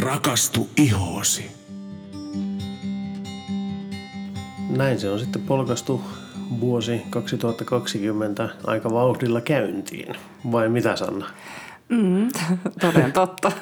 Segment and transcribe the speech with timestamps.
[0.00, 1.50] Rakastu ihoosi.
[4.70, 6.00] Näin se on sitten polkastu
[6.60, 10.14] vuosi 2020 aika vauhdilla käyntiin.
[10.52, 11.30] Vai mitä Sanna?
[11.88, 12.28] Mm,
[12.80, 13.52] toden totta.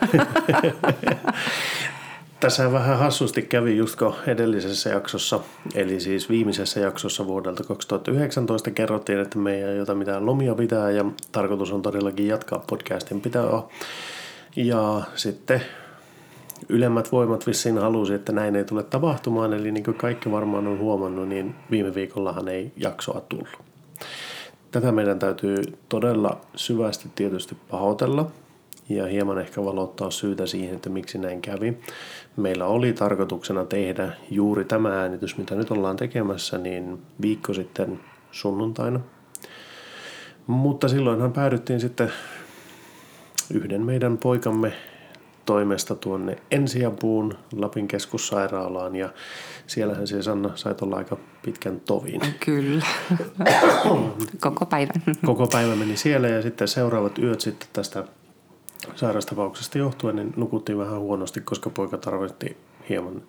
[2.41, 5.41] Tässä vähän hassusti kävi justko edellisessä jaksossa,
[5.75, 11.05] eli siis viimeisessä jaksossa vuodelta 2019 kerrottiin, että me ei jota mitään lomia pitää ja
[11.32, 13.45] tarkoitus on todellakin jatkaa podcastin pitää.
[14.57, 15.62] Ja sitten
[16.68, 20.78] ylemmät voimat vissiin halusi, että näin ei tule tapahtumaan, eli niin kuin kaikki varmaan on
[20.78, 23.48] huomannut, niin viime viikollahan ei jaksoa tullut.
[24.70, 25.56] Tätä meidän täytyy
[25.88, 28.30] todella syvästi tietysti pahoitella
[28.88, 31.78] ja hieman ehkä valottaa syytä siihen, että miksi näin kävi.
[32.36, 38.00] Meillä oli tarkoituksena tehdä juuri tämä äänitys, mitä nyt ollaan tekemässä, niin viikko sitten
[38.30, 39.00] sunnuntaina.
[40.46, 42.12] Mutta silloinhan päädyttiin sitten
[43.55, 44.72] yhden meidän poikamme
[45.47, 49.09] toimesta tuonne ensiapuun Lapin keskussairaalaan ja
[49.67, 52.20] siellähän se Sanna sait olla aika pitkän tovin.
[52.45, 52.86] Kyllä.
[54.41, 55.03] Koko päivän.
[55.27, 58.05] Koko päivä meni siellä ja sitten seuraavat yöt sitten tästä
[58.95, 62.56] sairastapauksesta johtuen niin nukuttiin vähän huonosti, koska poika tarvitti
[62.89, 63.23] hieman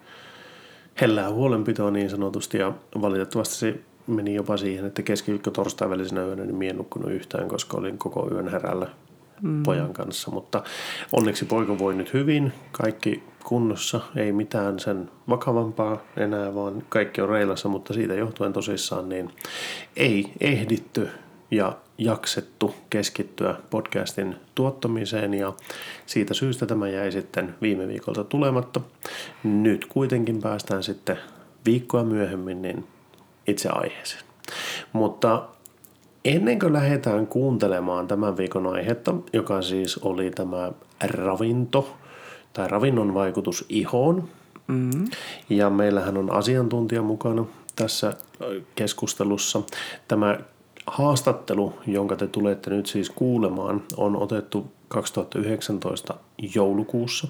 [1.02, 6.44] hellää huolenpitoa niin sanotusti ja valitettavasti se meni jopa siihen, että keskiviikko torstai välisenä yönä
[6.44, 8.88] niin mie en nukkunut yhtään, koska olin koko yön herällä
[9.42, 9.64] mm.
[9.64, 10.32] pojan kanssa.
[10.32, 10.64] Mutta
[11.12, 17.30] onneksi poika voi nyt hyvin, kaikki kunnossa, ei mitään sen vakavampaa enää, vaan kaikki on
[17.30, 19.32] reilassa, mutta siitä johtuen tosissaan niin
[19.96, 21.10] ei ehditty
[21.52, 25.54] ja jaksettu keskittyä podcastin tuottamiseen ja
[26.06, 28.82] siitä syystä tämä jäi sitten viime viikolta tulematta.
[29.44, 31.18] Nyt kuitenkin päästään sitten
[31.66, 32.88] viikkoa myöhemmin niin
[33.48, 34.24] itse aiheeseen.
[34.94, 35.48] Mutta
[36.26, 40.72] ennen kuin lähdetään kuuntelemaan tämän viikon aihetta, joka siis oli tämä
[41.04, 41.96] ravinto
[42.54, 44.30] tai ravinnon vaikutus ihoon,
[44.68, 45.06] mm-hmm.
[45.50, 47.46] ja meillähän on asiantuntija mukana
[47.76, 48.14] tässä
[48.76, 49.62] keskustelussa.
[50.08, 50.38] Tämä
[50.88, 56.14] haastattelu, jonka te tulette nyt siis kuulemaan, on otettu 2019
[56.56, 57.28] joulukuussa.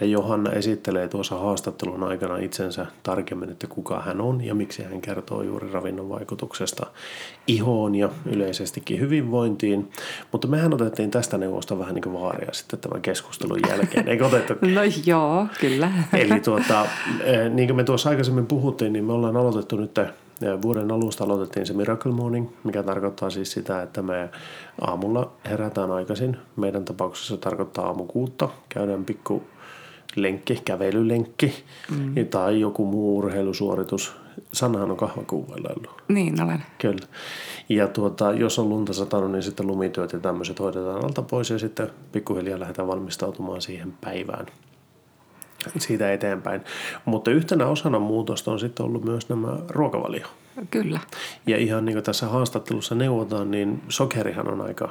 [0.00, 5.00] Ja Johanna esittelee tuossa haastattelun aikana itsensä tarkemmin, että kuka hän on ja miksi hän
[5.00, 6.86] kertoo juuri ravinnon vaikutuksesta
[7.46, 9.90] ihoon ja yleisestikin hyvinvointiin.
[10.32, 14.54] Mutta mehän otettiin tästä neuvosta vähän niin kuin vaaria sitten tämän keskustelun jälkeen, eikö otettu?
[14.74, 15.92] No joo, kyllä.
[16.12, 16.86] Eli tuota,
[17.20, 19.94] eh, niin kuin me tuossa aikaisemmin puhuttiin, niin me ollaan aloitettu nyt
[20.62, 24.30] Vuoden alusta aloitettiin se Miracle Morning, mikä tarkoittaa siis sitä, että me
[24.80, 26.36] aamulla herätään aikaisin.
[26.56, 28.48] Meidän tapauksessa tarkoittaa aamu kuutta.
[28.68, 29.42] Käydään pikku
[30.16, 32.26] lenkki, kävelylenkki mm.
[32.30, 34.16] tai joku muu urheilusuoritus.
[34.52, 35.86] Sannahan on kahvakuuvailailu.
[36.08, 36.62] Niin olen.
[36.78, 37.06] Kyllä.
[37.68, 41.58] Ja tuota, jos on lunta satanut, niin sitten lumityöt ja tämmöiset hoidetaan alta pois ja
[41.58, 44.46] sitten pikkuhiljaa lähdetään valmistautumaan siihen päivään
[45.78, 46.60] siitä eteenpäin.
[47.04, 50.26] Mutta yhtenä osana muutosta on sitten ollut myös nämä ruokavalio.
[50.70, 51.00] Kyllä.
[51.46, 54.90] Ja ihan niin kuin tässä haastattelussa neuvotaan, niin sokerihan on aika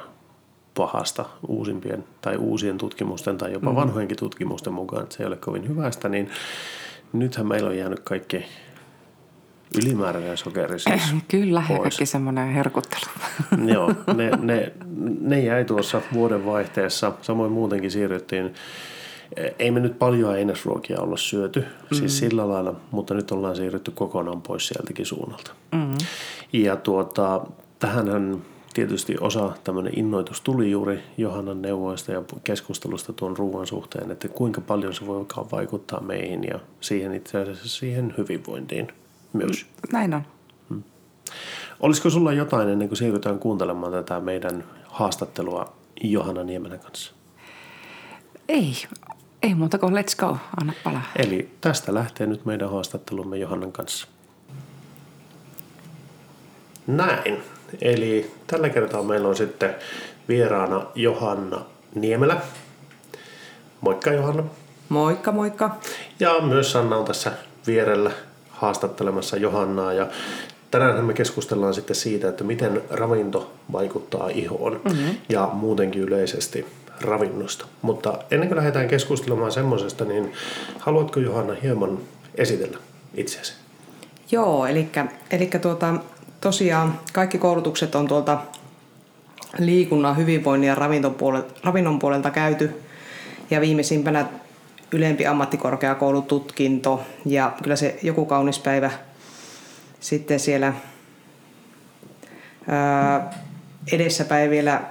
[0.76, 3.76] pahasta uusimpien tai uusien tutkimusten tai jopa mm.
[3.76, 6.30] vanhojenkin tutkimusten mukaan, että se ei ole kovin hyvästä, niin
[7.14, 8.46] nythän meillä on jäänyt kaikki
[9.78, 11.82] ylimääräinen sokeri siis Kyllä, pois.
[11.82, 13.06] kaikki semmoinen herkuttelu.
[13.74, 14.74] Joo, ne, ne,
[15.32, 17.12] ne jäi tuossa vuoden vaihteessa.
[17.22, 18.54] Samoin muutenkin siirryttiin
[19.60, 21.98] ei me nyt paljon ainesruokia olla syöty, mm-hmm.
[21.98, 25.52] siis sillä lailla, mutta nyt ollaan siirrytty kokonaan pois sieltäkin suunnalta.
[25.72, 25.98] Mm-hmm.
[26.54, 27.46] Ja tuota,
[27.80, 28.42] tähänhän
[28.74, 34.62] tietysti osa tämmöinen innoitus tuli juuri Johannan neuvoista ja keskustelusta tuon ruoan suhteen, että kuinka
[34.62, 38.88] paljon se voi vaikuttaa meihin ja siihen itse asiassa siihen hyvinvointiin
[39.34, 39.66] myös.
[39.92, 40.22] Näin on.
[40.70, 40.84] Hmm.
[41.80, 45.74] Olisiko sulla jotain ennen kuin siirrytään kuuntelemaan tätä meidän haastattelua
[46.04, 47.14] Johanna Niemelän kanssa?
[48.50, 48.74] Ei,
[49.44, 51.02] ei muuta kuin let's go, anna palaa.
[51.16, 54.08] Eli tästä lähtee nyt meidän haastattelumme Johannan kanssa.
[56.88, 57.44] Näin.
[57.82, 59.76] Eli tällä kertaa meillä on sitten
[60.28, 61.66] vieraana Johanna
[61.96, 62.42] Niemelä.
[63.82, 64.44] Moikka Johanna.
[64.90, 65.76] Moikka, moikka.
[66.20, 67.32] Ja myös Sanna on tässä
[67.68, 68.12] vierellä
[68.50, 69.94] haastattelemassa Johannaa.
[69.94, 70.08] Ja
[70.72, 75.18] tänään me keskustellaan sitten siitä, että miten ravinto vaikuttaa ihoon mm-hmm.
[75.30, 76.66] ja muutenkin yleisesti
[77.02, 77.66] ravinnosta.
[77.82, 80.34] Mutta ennen kuin lähdetään keskustelemaan semmoisesta, niin
[80.80, 82.00] haluatko Johanna hieman
[82.36, 82.78] esitellä
[83.14, 83.54] itseäsi?
[84.32, 84.90] Joo, eli,
[85.32, 85.94] eli tuota,
[86.42, 88.38] tosiaan kaikki koulutukset on tuolta
[89.60, 92.82] liikunnan, hyvinvoinnin ja ravinnon puolelta, ravinnon puolelta käyty.
[93.52, 94.26] Ja viimeisimpänä
[94.92, 98.92] ylempi ammattikorkeakoulututkinto ja kyllä se joku kaunis päivä
[100.00, 100.74] sitten siellä
[102.68, 103.34] ää,
[103.92, 104.82] edessäpäin vielä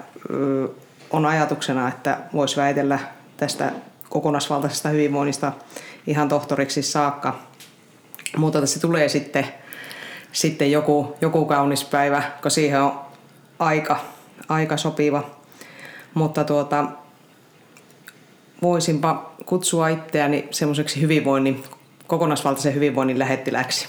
[1.12, 2.98] on ajatuksena, että voisi väitellä
[3.36, 3.72] tästä
[4.08, 5.52] kokonaisvaltaisesta hyvinvoinnista
[6.06, 7.38] ihan tohtoriksi saakka.
[8.36, 9.46] Mutta tässä tulee sitten,
[10.32, 13.00] sitten joku, joku kaunis päivä, kun siihen on
[13.58, 14.00] aika,
[14.48, 15.30] aika sopiva.
[16.14, 16.84] Mutta tuota,
[18.62, 21.62] voisinpa kutsua itseäni semmoiseksi hyvinvoinnin,
[22.06, 23.88] kokonaisvaltaisen hyvinvoinnin lähettiläksi.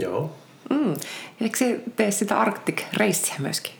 [0.00, 0.36] Joo.
[0.70, 0.94] Mm.
[1.40, 3.72] Eikö se tee sitä Arctic-reissiä myöskin?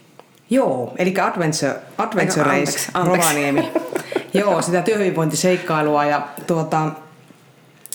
[0.49, 3.27] Joo, eli Adventure, Adventure Race anteeksi, anteeksi.
[3.27, 3.71] Rovaniemi.
[4.33, 6.91] Joo, sitä työhyvinvointiseikkailua ja tuota,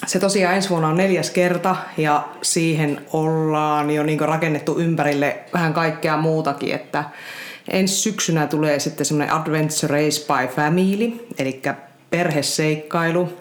[0.07, 5.75] se tosiaan ensi vuonna on neljäs kerta ja siihen ollaan jo niin rakennettu ympärille vähän
[5.75, 7.05] kaikkea muutakin, että
[7.69, 11.63] ensi syksynä tulee sitten semmoinen Adventure Race by Family, eli
[12.11, 13.33] perheseikkailu,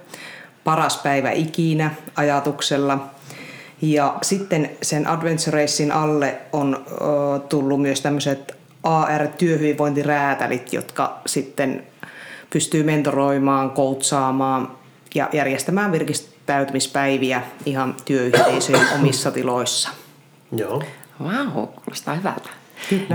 [0.63, 3.07] paras päivä ikinä ajatuksella.
[3.81, 11.83] Ja sitten sen Adventure Racein alle on ö, tullut myös tämmöiset AR-työhyvinvointiräätälit, jotka sitten
[12.49, 14.71] pystyy mentoroimaan, koutsaamaan
[15.15, 19.89] ja järjestämään virkistäytymispäiviä ihan työyhteisöjen omissa tiloissa.
[20.51, 20.83] Joo.
[21.23, 22.60] Wow, kuulostaa hyvältä.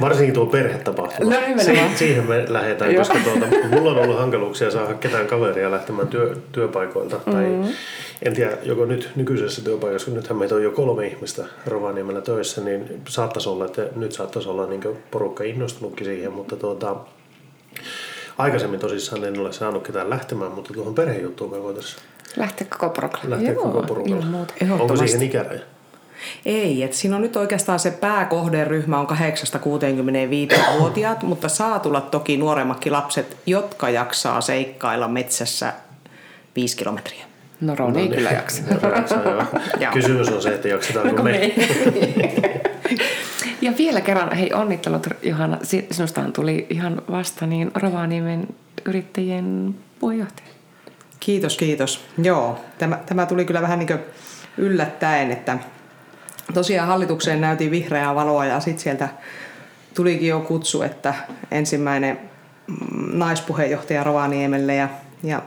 [0.01, 1.31] Varsinkin tuo perhetapahtuma.
[1.31, 1.63] No.
[1.63, 3.01] Si- siihen me lähdetään, Joo.
[3.05, 7.17] koska tuota, mulla on ollut hankaluuksia saada ketään kaveria lähtemään työ, työpaikoilta.
[7.17, 7.33] Mm-hmm.
[7.63, 7.73] Tai
[8.23, 12.61] en tiedä, joko nyt nykyisessä työpaikassa, kun nythän meitä on jo kolme ihmistä Rovaniemellä töissä,
[12.61, 16.97] niin saattaisi olla, että nyt saattaisi olla niin porukka innostunutkin siihen, mutta tuota,
[18.39, 22.03] aikaisemmin tosissaan en ole saanut ketään lähtemään, mutta tuohon perhejuttuun me voitaisiin
[22.37, 23.31] Lähteä koko porukalla.
[23.31, 24.27] lähteä Joo, koko porukalla.
[24.71, 25.61] Onko siihen ikäraja?
[26.47, 32.93] Ei, että siinä on nyt oikeastaan se pääkohderyhmä on 8-65-vuotiaat, mutta saa tulla toki nuoremmatkin
[32.93, 35.73] lapset, jotka jaksaa seikkailla metsässä
[36.57, 37.25] 5 kilometriä.
[37.61, 38.63] No Roni ei kyllä jaksa.
[39.93, 41.53] Kysymys on se, että jaksetaanko me.
[43.61, 48.49] ja vielä kerran, hei onnittelut Johanna, Si- sinustahan tuli ihan vasta niin Rovaniemen
[48.85, 50.49] yrittäjien puheenjohtaja.
[51.21, 52.05] Kiitos, kiitos.
[52.23, 54.01] Joo, tämä, tämä tuli kyllä vähän niin kuin
[54.59, 55.59] yllättäen, että
[56.55, 59.09] tosiaan hallitukseen näytin vihreää valoa ja sitten sieltä
[59.95, 61.15] tulikin jo kutsu, että
[61.51, 62.19] ensimmäinen
[62.67, 64.89] mm, naispuheenjohtaja Rovaniemelle ja,
[65.23, 65.43] ja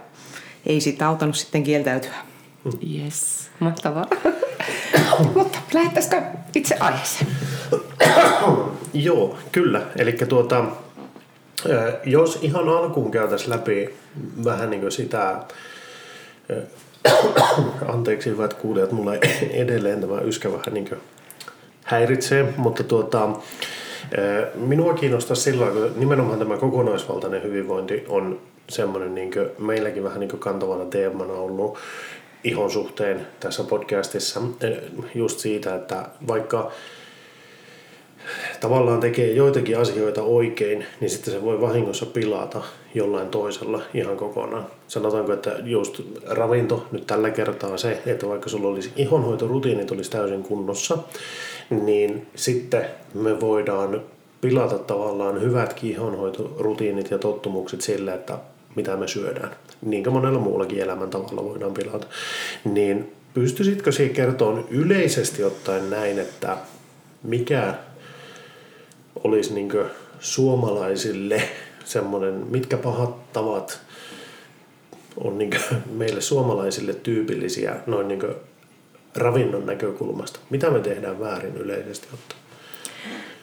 [0.66, 2.16] ei siitä auttanut sitten kieltäytyä.
[2.96, 4.06] Yes, mahtavaa.
[5.36, 6.22] Mutta lähettäisikö
[6.56, 7.28] itse aiheeseen?
[8.94, 9.81] Joo, kyllä.
[9.95, 10.66] Eli tuota,
[12.06, 13.90] jos ihan alkuun käytäisiin läpi
[14.44, 15.44] vähän niin kuin sitä,
[17.88, 19.16] anteeksi hyvät kuulijat, mulla
[19.51, 20.90] edelleen tämä yskä vähän niin
[21.84, 23.30] häiritsee, mutta tuota,
[24.56, 30.86] minua kiinnostaa sillä kun nimenomaan tämä kokonaisvaltainen hyvinvointi on semmoinen niin meilläkin vähän niin kantavana
[30.86, 31.78] teemana ollut
[32.44, 34.42] ihon suhteen tässä podcastissa
[35.16, 36.72] just siitä, että vaikka
[38.60, 42.62] tavallaan tekee joitakin asioita oikein, niin sitten se voi vahingossa pilata
[42.94, 44.79] jollain toisella ihan kokonaan.
[44.90, 50.44] Sanotaanko, että just ravinto nyt tällä kertaa se, että vaikka sulla olisi ihonhoitorutiinit olisi täysin
[50.44, 50.98] kunnossa,
[51.70, 54.02] niin sitten me voidaan
[54.42, 58.38] pilata tavallaan hyvätkin ihonhoitorutiinit ja tottumukset sillä, että
[58.76, 59.56] mitä me syödään.
[59.82, 62.08] Niin kuin monella muullakin elämäntavalla voidaan pilata.
[62.66, 66.58] Niin pystyisitkö siihen kertoa yleisesti ottaen näin, että
[67.24, 67.74] mikä
[69.24, 69.72] olisi niin
[70.20, 71.42] suomalaisille
[71.86, 73.89] semmoinen, mitkä pahat tavat
[75.18, 75.52] on niin
[75.92, 78.22] meille suomalaisille tyypillisiä noin niin
[79.16, 80.40] ravinnon näkökulmasta.
[80.50, 82.40] Mitä me tehdään väärin yleisesti ottaen?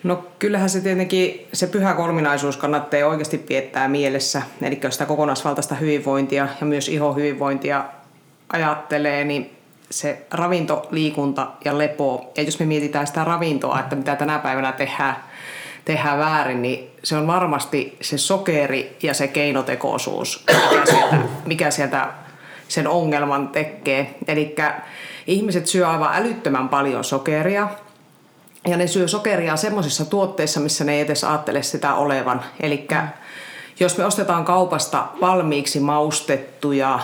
[0.03, 4.43] No kyllähän se tietenkin, se pyhä kolminaisuus kannattaa oikeasti viettää mielessä.
[4.63, 7.85] Eli jos sitä kokonaisvaltaista hyvinvointia ja myös ihohyvinvointia
[8.53, 9.51] ajattelee, niin
[9.91, 12.33] se ravinto, liikunta ja lepo.
[12.37, 15.17] Ja jos me mietitään sitä ravintoa, että mitä tänä päivänä tehdään,
[15.87, 21.17] tehdään väärin, niin se on varmasti se sokeri ja se keinotekoisuus, mikä sieltä,
[21.47, 22.09] mikä sieltä
[22.69, 24.15] sen ongelman tekee.
[24.29, 24.55] Eli
[25.27, 27.69] ihmiset syö aivan älyttömän paljon sokeria,
[28.69, 32.45] ja ne syö sokeria semmoisissa tuotteissa, missä ne ei edes ajattele sitä olevan.
[32.61, 32.89] Eli
[33.81, 37.01] jos me ostetaan kaupasta valmiiksi maustettuja,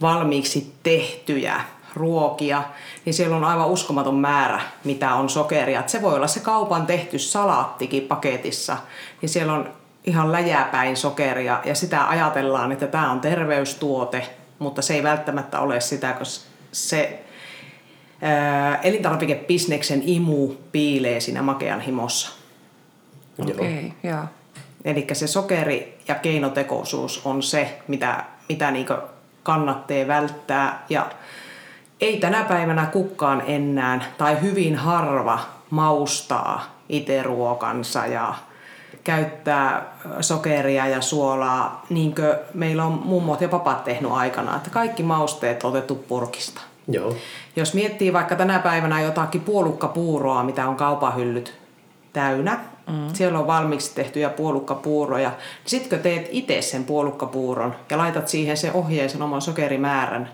[0.00, 1.60] valmiiksi tehtyjä
[1.96, 2.62] ruokia,
[3.04, 5.80] niin siellä on aivan uskomaton määrä, mitä on sokeria.
[5.80, 8.76] Et se voi olla se kaupan tehty salaattikin paketissa,
[9.22, 9.70] niin siellä on
[10.04, 14.26] ihan läjäpäin sokeria ja sitä ajatellaan, että tämä on terveystuote,
[14.58, 17.24] mutta se ei välttämättä ole sitä, koska se
[18.22, 22.30] ää, elintarvikebisneksen imu piilee siinä makean himossa.
[23.38, 24.24] Okei, okay, joo.
[24.84, 28.94] Eli se sokeri ja keinotekoisuus on se, mitä, mitä niinku
[29.42, 30.84] kannattaa välttää.
[30.88, 31.10] Ja
[32.00, 35.38] ei tänä päivänä kukaan enää tai hyvin harva
[35.70, 38.34] maustaa itse ruokansa ja
[39.04, 45.02] käyttää sokeria ja suolaa, niin kuin meillä on mummot ja papat tehnyt aikana, että kaikki
[45.02, 46.60] mausteet on otettu purkista.
[46.88, 47.14] Joo.
[47.56, 51.54] Jos miettii vaikka tänä päivänä jotakin puolukkapuuroa, mitä on kaupahyllyt
[52.12, 53.08] täynnä, mm.
[53.12, 58.56] siellä on valmiiksi tehtyjä puolukkapuuroja, niin sitten kun teet itse sen puolukkapuuron ja laitat siihen
[58.56, 60.30] sen ohjeisen oman sokerimäärän,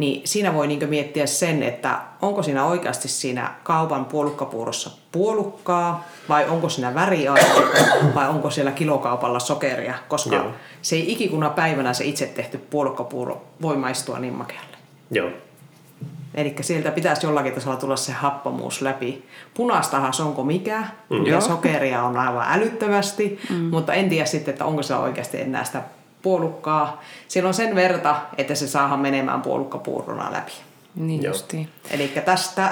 [0.00, 6.48] niin siinä voi niin miettiä sen, että onko siinä oikeasti siinä kaupan puolukkapuurossa puolukkaa vai
[6.48, 10.50] onko siinä väriaineita vai onko siellä kilokaupalla sokeria, koska Joo.
[10.82, 14.76] se ei ikikuna päivänä se itse tehty puolukkapuuro voi maistua niin makealle.
[15.10, 15.30] Joo.
[16.34, 19.24] Eli sieltä pitäisi jollakin tasolla tulla se happamuus läpi.
[19.54, 21.26] Punastahan se onko mikä, mm.
[21.26, 23.56] ja sokeria on aivan älyttömästi, mm.
[23.56, 25.82] mutta en tiedä sitten, että onko se oikeasti enää sitä
[26.22, 27.00] puolukkaa.
[27.28, 30.52] Siellä on sen verta, että se saadaan menemään puolukkapuurona läpi.
[30.94, 31.68] Niin justiin.
[31.90, 32.12] Eli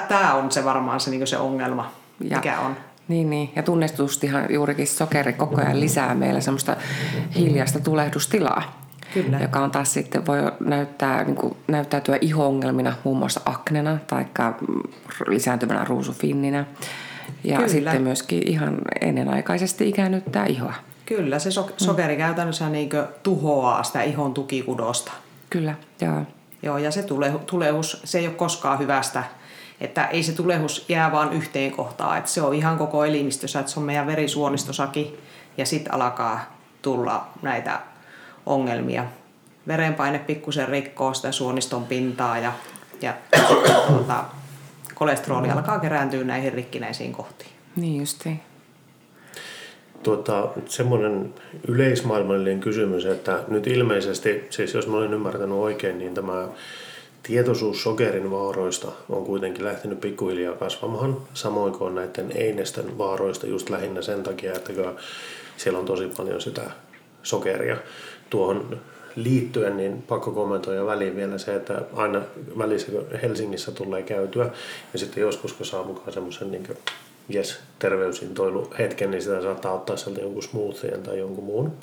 [0.07, 1.91] tämä on se varmaan se, niin se ongelma,
[2.21, 2.77] ja, mikä on.
[3.07, 3.51] Niin, niin.
[3.55, 6.75] Ja tunnistustihan juurikin sokeri koko ajan lisää meillä semmoista
[7.35, 8.79] hiljaista tulehdustilaa.
[9.13, 9.39] Kyllä.
[9.39, 14.25] joka on taas sitten voi näyttää, niin kuin, näyttäytyä iho-ongelmina, muun muassa aknena tai
[15.27, 16.65] lisääntyvänä ruusufinninä.
[17.43, 17.69] Ja Kyllä.
[17.69, 20.73] sitten myöskin ihan ennenaikaisesti ikäännyttää ihoa.
[21.09, 21.73] Kyllä, se so- mm.
[21.77, 22.17] sokeri mm.
[22.17, 22.89] käytännössä niin
[23.23, 25.11] tuhoaa sitä ihon tukikudosta.
[25.49, 26.21] Kyllä, joo.
[26.63, 29.23] Joo, ja se tule- tulehus, se ei ole koskaan hyvästä.
[29.81, 33.71] Että ei se tulehus jää vaan yhteen kohtaan, että se on ihan koko elimistössä, että
[33.71, 35.17] se on meidän verisuonistosakin
[35.57, 37.79] ja sitten alkaa tulla näitä
[38.45, 39.05] ongelmia.
[39.67, 42.53] Verenpaine pikkusen rikkoo sitä suoniston pintaa ja,
[43.01, 43.13] ja
[43.87, 44.23] tuota,
[44.95, 47.51] kolesteroli alkaa kerääntyä näihin rikkinäisiin kohtiin.
[47.75, 48.41] Niin justiin.
[50.03, 51.33] Tuota, semmoinen
[51.67, 56.47] yleismaailmallinen kysymys, että nyt ilmeisesti, siis jos mä olen ymmärtänyt oikein, niin tämä
[57.23, 64.01] tietoisuus sokerin vaaroista on kuitenkin lähtenyt pikkuhiljaa kasvamaan, samoin kuin näiden einesten vaaroista just lähinnä
[64.01, 64.73] sen takia, että
[65.57, 66.71] siellä on tosi paljon sitä
[67.23, 67.77] sokeria.
[68.29, 68.77] Tuohon
[69.15, 72.21] liittyen, niin pakko kommentoida väliin vielä se, että aina
[72.57, 72.91] välissä
[73.21, 74.49] Helsingissä tulee käytyä
[74.93, 76.67] ja sitten joskus kun saa mukaan semmoisen niin
[77.33, 81.73] yes, terveysintoilu hetken, niin sitä saattaa ottaa sieltä jonkun smoothien tai jonkun muun.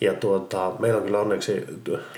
[0.00, 1.64] Ja tuota, meillä on kyllä onneksi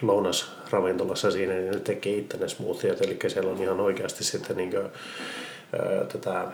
[0.02, 4.70] lounasravintolassa siinä, niin ne tekee itse ne smoothiet, eli siellä on ihan oikeasti sitten niin
[4.70, 6.46] kuin, ää, tätä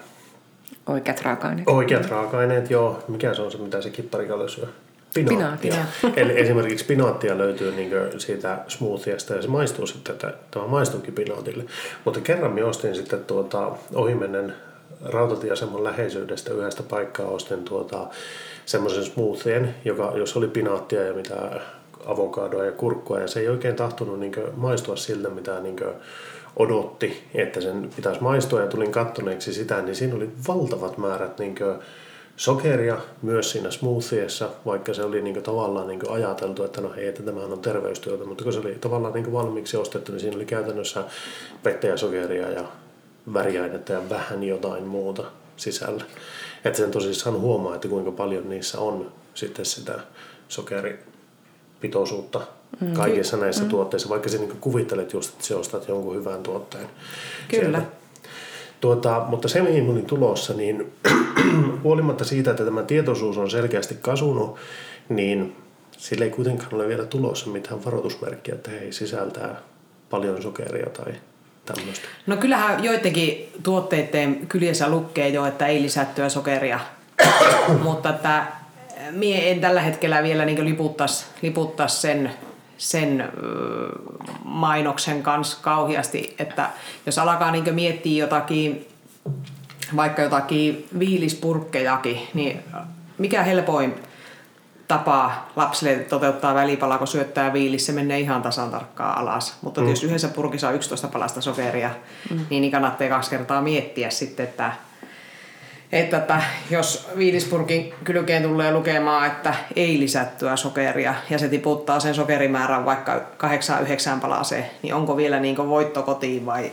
[0.87, 1.69] Oikeat raaka-aineet.
[1.69, 3.05] Oikeat raaka-aineet, joo.
[3.09, 4.67] Mikä se on se, mitä se kipparikalle syö?
[5.15, 5.75] Pinaattia.
[6.17, 11.65] Eli esimerkiksi pinaattia löytyy niin siitä smoothiesta ja se maistuu sitten, että tämä maistuukin pinaatille.
[12.05, 14.55] Mutta kerran minä ostin sitten tuota, ohimennen
[15.05, 18.07] rautatieaseman läheisyydestä yhdestä paikkaa ostin tuota,
[18.67, 21.61] semmoisen smoothien, joka, jos oli pinaattia ja mitä
[22.07, 25.77] avokadoa ja kurkkua ja se ei oikein tahtonut niin maistua siltä, mitä niin
[26.57, 31.55] odotti, että sen pitäisi maistua ja tulin kattoneeksi sitä, niin siinä oli valtavat määrät niin
[32.37, 37.23] sokeria myös siinä smoothiessa, vaikka se oli niin tavallaan niin ajateltu, että no hei, että
[37.23, 41.05] tämähän on terveystyötä, mutta kun se oli tavallaan niin valmiiksi ostettu, niin siinä oli käytännössä
[41.65, 42.65] vettä ja sokeria ja
[43.33, 45.25] väriainetta ja vähän jotain muuta
[45.57, 46.05] sisällä.
[46.65, 49.99] Että sen tosissaan huomaa, että kuinka paljon niissä on sitten sitä
[50.49, 52.41] sokeripitoisuutta
[52.81, 52.93] mm.
[52.93, 53.69] kaikissa näissä mm.
[53.69, 56.87] tuotteissa, vaikka sä niin kuvittelet just, että sä ostat jonkun hyvän tuotteen.
[57.49, 57.83] Kyllä.
[58.81, 60.93] Tuota, mutta se, mihin olin tulossa, niin
[61.85, 64.57] huolimatta siitä, että tämä tietoisuus on selkeästi kasunut,
[65.09, 65.57] niin
[65.97, 69.61] sillä ei kuitenkaan ole vielä tulossa mitään varoitusmerkkiä, että hei, sisältää
[70.11, 71.13] paljon sokeria tai
[71.67, 72.09] tämmöistä.
[72.27, 76.81] No kyllähän joidenkin tuotteiden kyljessä lukee jo, että ei lisättyä sokeria,
[77.83, 78.47] mutta että
[79.11, 82.31] mie en tällä hetkellä vielä niin liputtaisi liputtais sen
[82.79, 83.33] sen
[84.45, 86.71] mainoksen kanssa kauheasti, että
[87.07, 88.89] jos alkaa niin miettiä jotakin,
[89.97, 92.61] vaikka jotakin viilispurkkejakin, niin
[93.19, 93.95] mikä helpoin
[94.89, 99.57] tapa lapsille toteuttaa välipala, kun syöttää viilissä, se menee ihan tasan tarkkaan alas.
[99.63, 99.89] Mutta mm.
[99.89, 101.91] jos yhdessä purkissa on 11 palasta sokeria,
[102.31, 102.47] mm.
[102.51, 104.73] niin kannattaa kaksi kertaa miettiä sitten, että
[105.93, 112.15] että, että jos viilispurkin kylkeen tulee lukemaan, että ei lisättyä sokeria ja se tiputtaa sen
[112.15, 116.73] sokerimäärän vaikka 8-9 palaseen, niin onko vielä niin voitto kotiin vai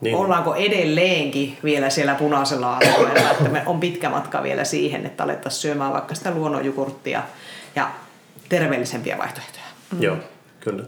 [0.00, 0.16] niin.
[0.16, 5.62] ollaanko edelleenkin vielä siellä punaisella alueella, että me on pitkä matka vielä siihen, että alettaisiin
[5.62, 7.22] syömään vaikka sitä luonnonjukurttia
[7.76, 7.90] ja
[8.48, 9.64] terveellisempiä vaihtoehtoja.
[9.92, 10.02] Mm.
[10.02, 10.16] Joo,
[10.60, 10.84] kyllä.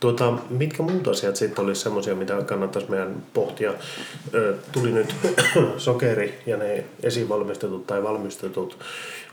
[0.00, 3.74] Tuota, mitkä muut asiat sitten olisi semmoisia, mitä kannattaisi meidän pohtia?
[4.34, 5.14] Ö, tuli nyt
[5.76, 8.78] sokeri ja ne esivalmistetut tai valmistetut.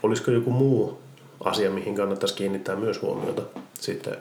[0.02, 1.00] Olisiko joku muu
[1.44, 3.42] asia, mihin kannattaisi kiinnittää myös huomiota
[3.74, 4.16] sitten?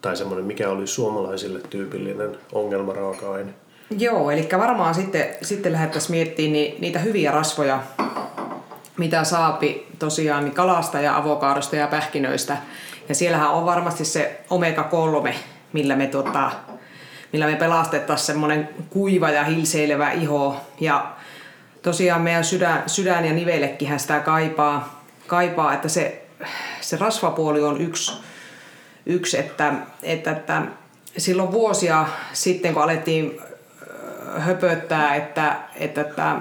[0.00, 3.54] Tai semmoinen, mikä olisi suomalaisille tyypillinen ongelma raaka-aine?
[3.90, 7.82] Joo, eli varmaan sitten, sitten lähdettäisiin miettimään niitä hyviä rasvoja,
[8.98, 12.56] mitä saapi tosiaan niin kalasta ja avokaadosta ja pähkinöistä.
[13.08, 15.34] Ja siellähän on varmasti se omega-3,
[15.72, 16.50] millä me, tota,
[17.32, 20.56] millä me pelastettaisiin semmoinen kuiva ja hilseilevä iho.
[20.80, 21.12] Ja
[21.82, 26.26] tosiaan meidän sydän, sydän ja nivellekin sitä kaipaa, kaipaa että se,
[26.80, 28.12] se rasvapuoli on yksi,
[29.06, 30.62] yksi että, että, että
[31.18, 33.40] silloin vuosia sitten, kun alettiin
[34.36, 36.36] höpöttää, että, että, että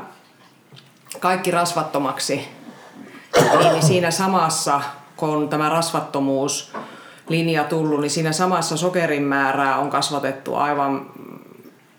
[1.20, 2.48] kaikki rasvattomaksi,
[3.60, 4.82] niin siinä samassa,
[5.18, 6.74] kun tämä rasvattomuus
[7.30, 11.06] linja tullut, niin siinä samassa sokerin määrää on kasvatettu aivan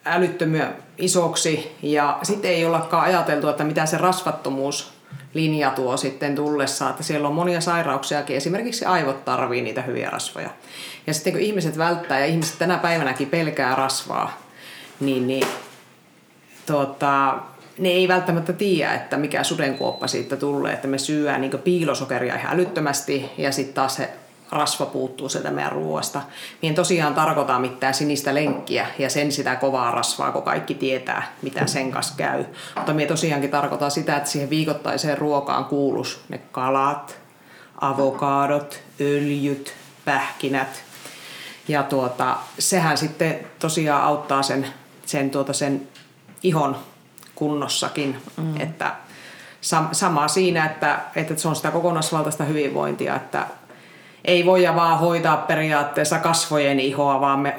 [0.04, 1.76] älyttömiä isoksi.
[1.83, 4.92] Ja sitten ei ollakaan ajateltu, että mitä se rasvattomuus
[5.35, 10.50] linja tuo sitten tullessa, että siellä on monia sairauksiakin, esimerkiksi aivot tarvii niitä hyviä rasvoja.
[11.07, 14.38] Ja sitten kun ihmiset välttää ja ihmiset tänä päivänäkin pelkää rasvaa,
[15.00, 15.47] niin, niin
[16.68, 17.34] tota,
[17.78, 22.54] ne ei välttämättä tiedä, että mikä sudenkuoppa siitä tulee, että me syödään niin piilosokeria ihan
[22.54, 24.10] älyttömästi ja sitten taas se
[24.52, 26.22] rasva puuttuu sieltä meidän ruoasta.
[26.62, 31.66] Niin tosiaan tarkoita mitään sinistä lenkkiä ja sen sitä kovaa rasvaa, kun kaikki tietää, mitä
[31.66, 32.44] sen kanssa käy.
[32.76, 37.18] Mutta me tosiaankin tarkoittaa sitä, että siihen viikoittaiseen ruokaan kuulus ne kalat,
[37.80, 40.82] avokaadot, öljyt, pähkinät.
[41.68, 44.66] Ja tuota, sehän sitten tosiaan auttaa sen,
[45.06, 45.88] sen, tuota, sen
[46.42, 46.76] ihon
[47.35, 48.23] kunnossakin.
[48.37, 48.61] Mm.
[48.61, 48.95] Että
[49.92, 53.47] sama siinä, että, että se on sitä kokonaisvaltaista hyvinvointia, että
[54.25, 57.57] ei voida vaan hoitaa periaatteessa kasvojen ihoa, vaan me,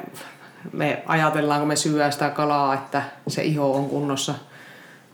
[0.74, 4.33] me ajatellaan, kun me syö sitä kalaa, että se iho on kunnossa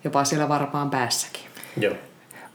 [0.04, 1.42] jopa siellä varpaan päässäkin.
[1.78, 1.96] Joo.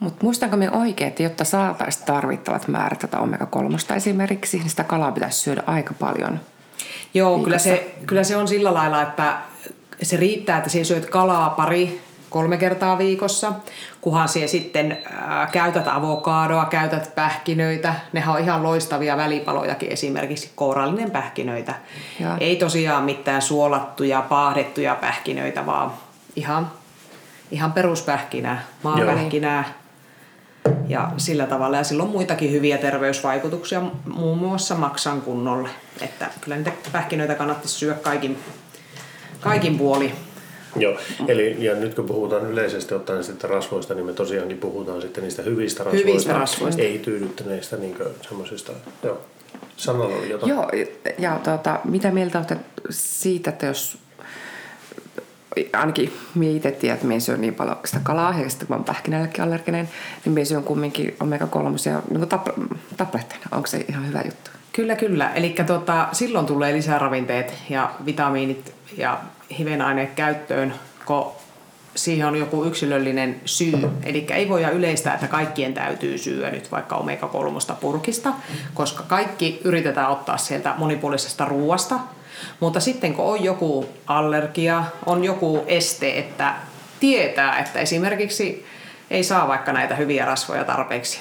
[0.00, 5.12] Mutta muistanko me oikein, että jotta saataisiin tarvittavat määrät tätä omega-3 esimerkiksi, niin sitä kalaa
[5.12, 6.40] pitäisi syödä aika paljon?
[7.14, 9.36] Joo, kyllä se, kyllä se on sillä lailla, että
[10.02, 13.52] se riittää, että sinä syöt kalaa pari kolme kertaa viikossa,
[14.00, 17.94] kunhan siellä sitten ää, käytät avokadoa, käytät pähkinöitä.
[18.12, 21.74] Nehän on ihan loistavia välipalojakin, esimerkiksi kourallinen pähkinöitä.
[22.20, 22.36] Ja.
[22.40, 25.92] Ei tosiaan mitään suolattuja, paahdettuja pähkinöitä, vaan
[26.36, 26.70] ihan,
[27.50, 29.64] ihan peruspähkinää, maapähkinää.
[30.88, 33.82] Ja sillä tavalla, ja sillä on muitakin hyviä terveysvaikutuksia,
[34.14, 35.68] muun muassa maksan kunnolle.
[36.00, 38.38] Että kyllä niitä pähkinöitä kannattaisi syödä kaikin,
[39.40, 40.12] kaikin puoli
[40.76, 40.98] Joo,
[41.28, 45.42] eli ja nyt kun puhutaan yleisesti ottaen sitten rasvoista, niin me tosiaankin puhutaan sitten niistä
[45.42, 46.82] hyvistä rasvoista, hyvistä rasvoista.
[46.82, 47.96] ei tyydyttäneistä niin
[48.28, 48.72] semmoisista,
[49.02, 49.20] joo.
[49.76, 50.50] Sanalla oli jotain.
[50.50, 50.70] Joo,
[51.18, 52.56] ja tuota, mitä mieltä olette
[52.90, 53.98] siitä, että jos
[55.72, 58.84] ainakin minä itse tiedän, että minä syön niin paljon sitä kalaa, ja sitten kun olen
[58.84, 59.88] pähkinällekin allerginen,
[60.24, 63.44] niin minä syön kumminkin omega-3 ja niin tab- tabletteina.
[63.52, 64.50] Onko se ihan hyvä juttu?
[64.72, 65.30] Kyllä, kyllä.
[65.34, 69.20] Eli tota, silloin tulee lisää ravinteet ja vitamiinit ja
[69.58, 71.32] hivenaineet käyttöön, kun
[71.96, 73.90] siihen on joku yksilöllinen syy.
[74.02, 78.32] Eli ei voida yleistää, että kaikkien täytyy syödä nyt vaikka omega-3 purkista,
[78.74, 81.98] koska kaikki yritetään ottaa sieltä monipuolisesta ruoasta.
[82.60, 86.54] Mutta sitten kun on joku allergia, on joku este, että
[87.00, 88.66] tietää, että esimerkiksi
[89.10, 91.20] ei saa vaikka näitä hyviä rasvoja tarpeeksi,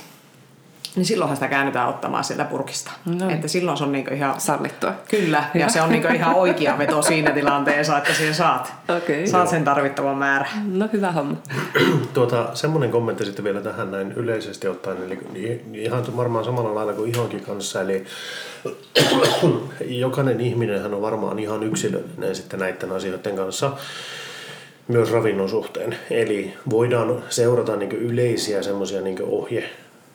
[0.99, 2.91] niin silloinhan sitä käännytään ottamaan sieltä purkista.
[3.19, 3.29] No.
[3.29, 4.41] Että silloin se on niinku ihan...
[4.41, 4.93] Sallittua.
[5.09, 9.27] Kyllä, ja, ja se on niinku ihan oikea veto siinä tilanteessa, että siihen saat, okay.
[9.27, 10.49] saat sen tarvittavan määrän.
[10.65, 11.35] No hyvä homma.
[12.13, 17.15] tuota, semmoinen kommentti sitten vielä tähän näin yleisesti ottaen, eli ihan varmaan samalla lailla kuin
[17.15, 18.05] ihonkin kanssa, eli
[19.85, 23.71] jokainen ihminen on varmaan ihan yksilöllinen sitten näiden asioiden kanssa
[24.87, 25.97] myös ravinnon suhteen.
[26.11, 29.69] Eli voidaan seurata niin yleisiä semmoisia niin ohje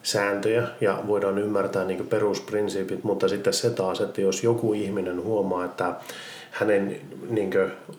[0.04, 5.64] sääntöjä ja voidaan ymmärtää niin perusprinsiipit, mutta sitten se taas, että jos joku ihminen huomaa,
[5.64, 5.94] että
[6.50, 7.50] hänen niin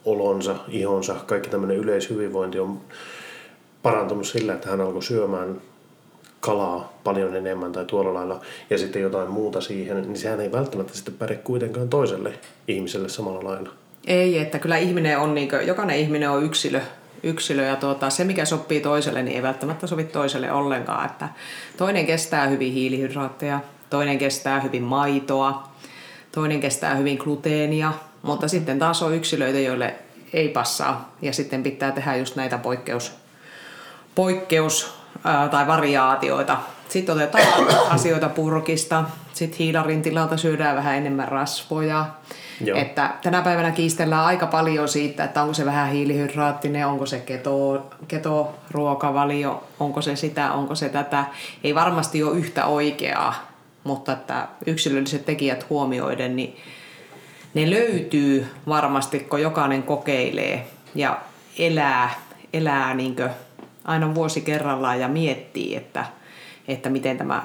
[0.04, 2.80] olonsa, ihonsa, kaikki tämmöinen yleishyvinvointi on
[3.82, 5.60] parantunut sillä, että hän alkoi syömään
[6.40, 8.40] kalaa paljon enemmän tai tuolla lailla
[8.70, 12.32] ja sitten jotain muuta siihen, niin sehän ei välttämättä sitten päde kuitenkaan toiselle
[12.68, 13.70] ihmiselle samalla lailla.
[14.06, 16.80] Ei, että kyllä ihminen on, niin kuin, jokainen ihminen on yksilö
[17.26, 21.06] yksilö ja tuota, se, mikä sopii toiselle, niin ei välttämättä sovi toiselle ollenkaan.
[21.06, 21.28] Että
[21.76, 23.60] toinen kestää hyvin hiilihydraatteja,
[23.90, 25.68] toinen kestää hyvin maitoa,
[26.32, 29.94] toinen kestää hyvin gluteenia, mutta sitten taas on yksilöitä, joille
[30.32, 33.12] ei passaa ja sitten pitää tehdä just näitä poikkeus,
[34.14, 36.56] poikkeus ää, tai variaatioita.
[36.88, 37.44] Sitten otetaan
[37.96, 39.04] asioita purkista,
[39.36, 42.06] sitten hiilarin tilalta syödään vähän enemmän rasvoja,
[42.64, 42.78] Joo.
[42.78, 47.86] Että tänä päivänä kiistellään aika paljon siitä, että onko se vähän hiilihydraattinen, onko se keto,
[48.08, 51.24] keto-ruokavalio, onko se sitä, onko se tätä.
[51.64, 53.52] Ei varmasti ole yhtä oikeaa,
[53.84, 56.56] mutta että yksilölliset tekijät huomioiden, niin
[57.54, 61.18] ne löytyy varmasti, kun jokainen kokeilee ja
[61.58, 62.10] elää,
[62.52, 63.16] elää niin
[63.84, 66.06] aina vuosi kerrallaan ja miettii, että,
[66.68, 67.42] että miten tämä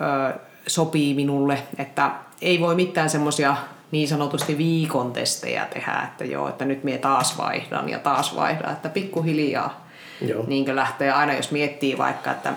[0.00, 1.62] ö, sopii minulle.
[1.78, 3.56] Että ei voi mitään semmoisia
[3.90, 8.72] niin sanotusti viikon testejä tehdä, että joo, että nyt mie taas vaihdan ja taas vaihdan,
[8.72, 9.86] että pikkuhiljaa
[10.20, 10.44] joo.
[10.46, 12.52] niin lähtee aina, jos miettii vaikka, että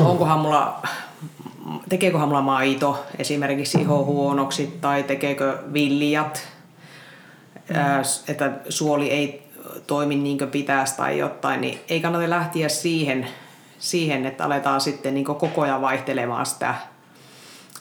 [0.00, 0.82] onkohan mulla
[1.88, 6.48] tekeeköhän mulla maito esimerkiksi iho huonoksi tai tekeekö viljat,
[7.68, 7.76] mm.
[8.28, 9.42] että suoli ei
[9.86, 13.28] toimi niin kuin pitäisi tai jotain, niin ei kannata lähteä siihen,
[13.82, 16.74] siihen että aletaan sitten niin koko ajan vaihtelemaan sitä,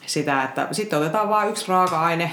[0.05, 2.31] sitä, että sitten otetaan vain yksi raaka-aine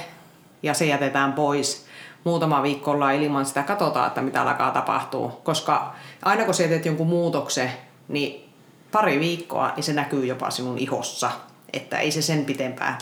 [0.62, 1.86] ja se jätetään pois
[2.24, 5.28] muutama viikolla ilman sitä katsotaan, että mitä alkaa tapahtuu.
[5.28, 7.72] Koska aina kun sä teet jonkun muutoksen,
[8.08, 8.52] niin
[8.92, 11.30] pari viikkoa, niin se näkyy jopa sinun ihossa.
[11.72, 12.98] Että ei se sen pitempää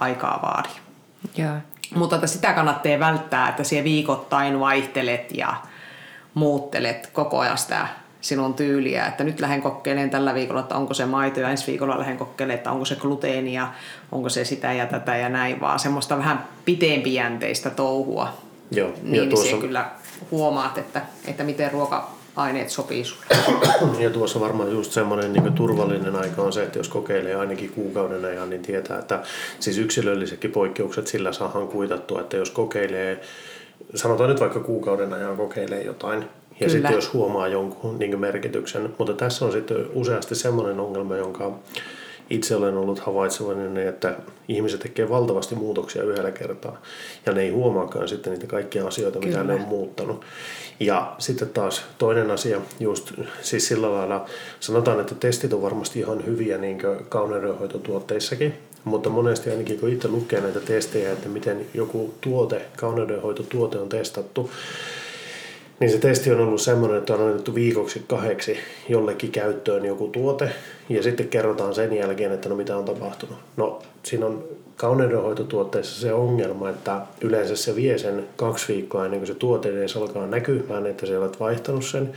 [0.00, 0.68] aikaa vaadi.
[1.36, 1.56] Joo.
[1.94, 5.56] Mutta että sitä kannattaa välttää, että siellä viikoittain vaihtelet ja
[6.34, 7.88] muuttelet koko ajan sitä
[8.24, 11.98] sinun tyyliä, että nyt lähden kokeilemaan tällä viikolla, että onko se maito ja ensi viikolla
[11.98, 13.68] lähden kokeilemaan, että onko se gluteenia,
[14.12, 18.28] onko se sitä ja tätä ja näin, vaan semmoista vähän pitempijänteistä touhua.
[18.70, 18.92] Joo.
[19.02, 19.56] Niin, ja tuossa...
[19.56, 19.90] kyllä
[20.30, 23.24] huomaat, että, että miten ruoka aineet sopii sulle.
[23.98, 28.24] Ja tuossa varmaan just semmoinen niin turvallinen aika on se, että jos kokeilee ainakin kuukauden
[28.24, 29.22] ajan, niin tietää, että
[29.60, 33.20] siis yksilöllisetkin poikkeukset sillä saadaan kuitattua, että jos kokeilee,
[33.94, 36.24] sanotaan nyt vaikka kuukauden ajan kokeilee jotain,
[36.60, 41.58] ja sitten jos huomaa jonkun niin merkityksen, mutta tässä on sitten useasti semmoinen ongelma, jonka
[42.30, 44.14] itse olen ollut havaitsevainen, että
[44.48, 46.80] ihmiset tekee valtavasti muutoksia yhdellä kertaa
[47.26, 49.54] ja ne ei huomaakaan sitten niitä kaikkia asioita, mitä Kyllä.
[49.54, 50.24] ne on muuttanut.
[50.80, 53.12] Ja sitten taas toinen asia, just
[53.42, 54.26] siis sillä lailla,
[54.60, 60.40] sanotaan, että testit on varmasti ihan hyviä niin kauneudenhoitotuotteissakin, mutta monesti ainakin kun itse lukee
[60.40, 64.50] näitä testejä, että miten joku tuote, kauneudenhoitotuote on testattu,
[65.80, 68.56] niin se testi on ollut semmoinen, että on annettu viikoksi kahdeksi
[68.88, 70.50] jollekin käyttöön joku tuote
[70.88, 73.36] ja sitten kerrotaan sen jälkeen, että no mitä on tapahtunut.
[73.56, 74.44] No siinä on
[74.76, 79.96] kauneudenhoitotuotteissa se ongelma, että yleensä se vie sen kaksi viikkoa ennen kuin se tuote edes
[79.96, 82.12] alkaa näkymään, että sä olet vaihtanut sen.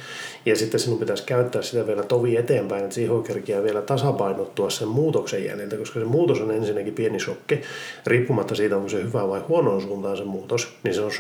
[0.45, 4.69] Ja sitten sinun pitäisi käyttää sitä vielä tovi eteenpäin, että se iho kerkiää vielä tasapainottua
[4.69, 7.61] sen muutoksen jäljiltä, koska se muutos on ensinnäkin pieni shokki.
[8.07, 11.11] Riippumatta siitä, onko se hyvä vai huonoon suuntaan se muutos, niin se on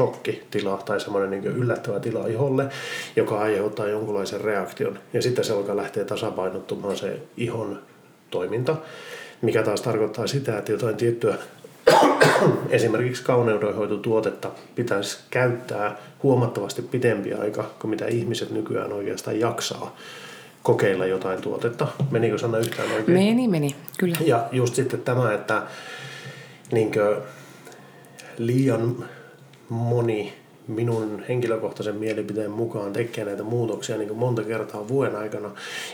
[0.51, 2.65] tila tai semmoinen niin yllättävä tila iholle,
[3.15, 4.99] joka aiheuttaa jonkunlaisen reaktion.
[5.13, 7.79] Ja sitten se alkaa lähteä tasapainottumaan se ihon
[8.29, 8.75] toiminta
[9.41, 11.35] mikä taas tarkoittaa sitä, että jotain tiettyä
[12.69, 19.95] esimerkiksi kauneudenhoitotuotetta pitäisi käyttää huomattavasti pitempi aika kuin mitä ihmiset nykyään oikeastaan jaksaa
[20.63, 21.87] kokeilla jotain tuotetta.
[22.11, 23.17] Menikö sana yhtään oikein?
[23.17, 24.17] Meni, meni, kyllä.
[24.25, 25.63] Ja just sitten tämä, että
[26.71, 27.21] niinkö,
[28.37, 29.05] liian
[29.69, 30.33] moni
[30.67, 35.49] minun henkilökohtaisen mielipiteen mukaan tekee näitä muutoksia niin kuin monta kertaa vuoden aikana,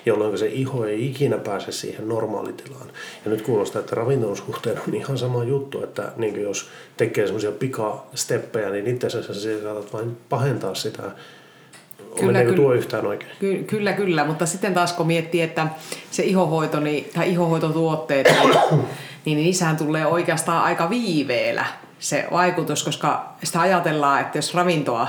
[0.05, 2.87] jolloin se iho ei ikinä pääse siihen normaalitilaan.
[3.25, 7.25] Ja nyt kuulostaa, että ravinnon suhteen on ihan sama juttu, että niin kuin jos tekee
[7.25, 11.11] semmoisia pikasteppejä, niin itse asiassa sä saatat vain pahentaa sitä
[12.19, 13.31] Kyllä, kyllä, tuo yhtään oikein?
[13.39, 15.67] Ky- kyllä, kyllä, mutta sitten taas kun miettii, että
[16.11, 18.53] se ihohoito niin, tai ihohoitotuotteet, niin,
[19.25, 21.65] niin niissähän tulee oikeastaan aika viiveellä
[22.03, 25.07] se vaikutus, koska sitä ajatellaan, että jos ravintoa,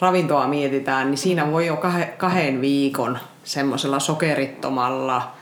[0.00, 1.78] ravintoa mietitään, niin siinä voi jo
[2.16, 5.32] kahden viikon semmoisella sokerittomalla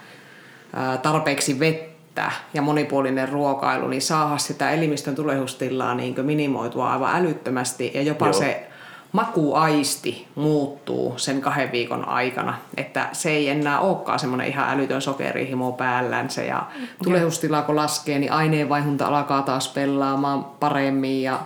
[1.03, 8.03] tarpeeksi vettä ja monipuolinen ruokailu, niin saada sitä elimistön tulehdustilaa niin minimoitua aivan älyttömästi ja
[8.03, 8.33] jopa Joo.
[8.33, 8.67] se
[9.13, 12.59] makuaisti muuttuu sen kahden viikon aikana.
[12.77, 16.63] Että se ei enää olekaan semmoinen ihan älytön sokerihimo päällänsä ja
[17.05, 21.41] tulehdustila kun laskee, niin aineenvaihunta alkaa taas pelaamaan paremmin ja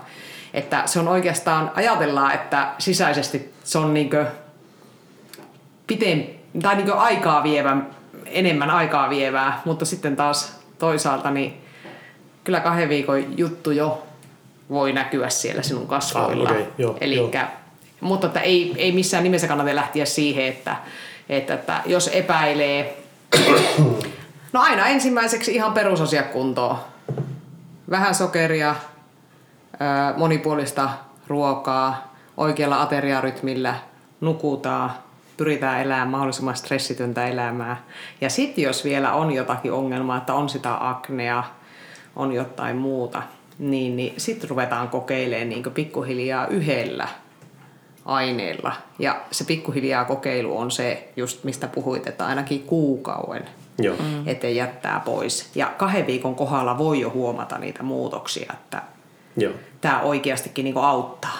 [0.54, 4.26] että se on oikeastaan, ajatellaan, että sisäisesti se on niinkö
[5.86, 6.26] piten,
[6.62, 7.76] tai niinkö aikaa vievä,
[8.26, 11.60] enemmän aikaa vievää, mutta sitten taas toisaalta niin
[12.44, 14.06] kyllä kahden viikon juttu jo
[14.70, 16.48] voi näkyä siellä sinun kasvoilla.
[16.48, 17.48] Ah, okay, joo, Elikkä, joo.
[18.00, 20.76] Mutta että ei, ei missään nimessä kannata lähteä siihen, että,
[21.28, 22.98] että, että jos epäilee,
[24.52, 26.88] no aina ensimmäiseksi ihan perusasiakuntoa.
[27.90, 28.74] Vähän sokeria,
[30.16, 30.90] monipuolista
[31.28, 33.74] ruokaa, oikealla ateriarytmillä,
[34.20, 34.90] nukutaan,
[35.36, 37.82] pyritään elämään mahdollisimman stressitöntä elämää.
[38.20, 41.44] Ja sitten jos vielä on jotakin ongelmaa, että on sitä aknea,
[42.16, 43.22] on jotain muuta,
[43.60, 47.08] niin, niin sitten ruvetaan kokeilemaan niin pikkuhiljaa yhdellä
[48.04, 48.72] aineilla.
[48.98, 53.96] Ja se pikkuhiljaa kokeilu on se, just mistä puhuit, että ainakin kuukauden Joo.
[53.96, 54.28] Mm.
[54.28, 55.50] ettei jättää pois.
[55.54, 58.82] Ja kahden viikon kohdalla voi jo huomata niitä muutoksia, että
[59.36, 59.52] Joo.
[59.80, 61.38] tämä oikeastikin niin auttaa.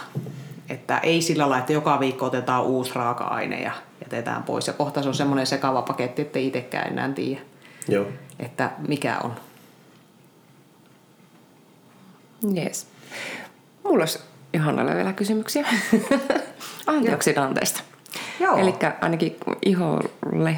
[0.68, 3.72] Että ei sillä lailla, että joka viikko otetaan uusi raaka-aine ja
[4.04, 4.66] jätetään pois.
[4.66, 7.40] Ja kohta se on semmoinen sekava paketti, että itsekään enää tiedä,
[7.88, 8.06] Joo.
[8.38, 9.34] että mikä on.
[12.56, 12.86] Yes.
[13.84, 14.18] Mulla olisi
[14.52, 15.66] Johannalle vielä kysymyksiä
[16.86, 17.80] antioksidanteista.
[18.40, 18.56] Joo.
[18.56, 20.56] Eli ainakin iholle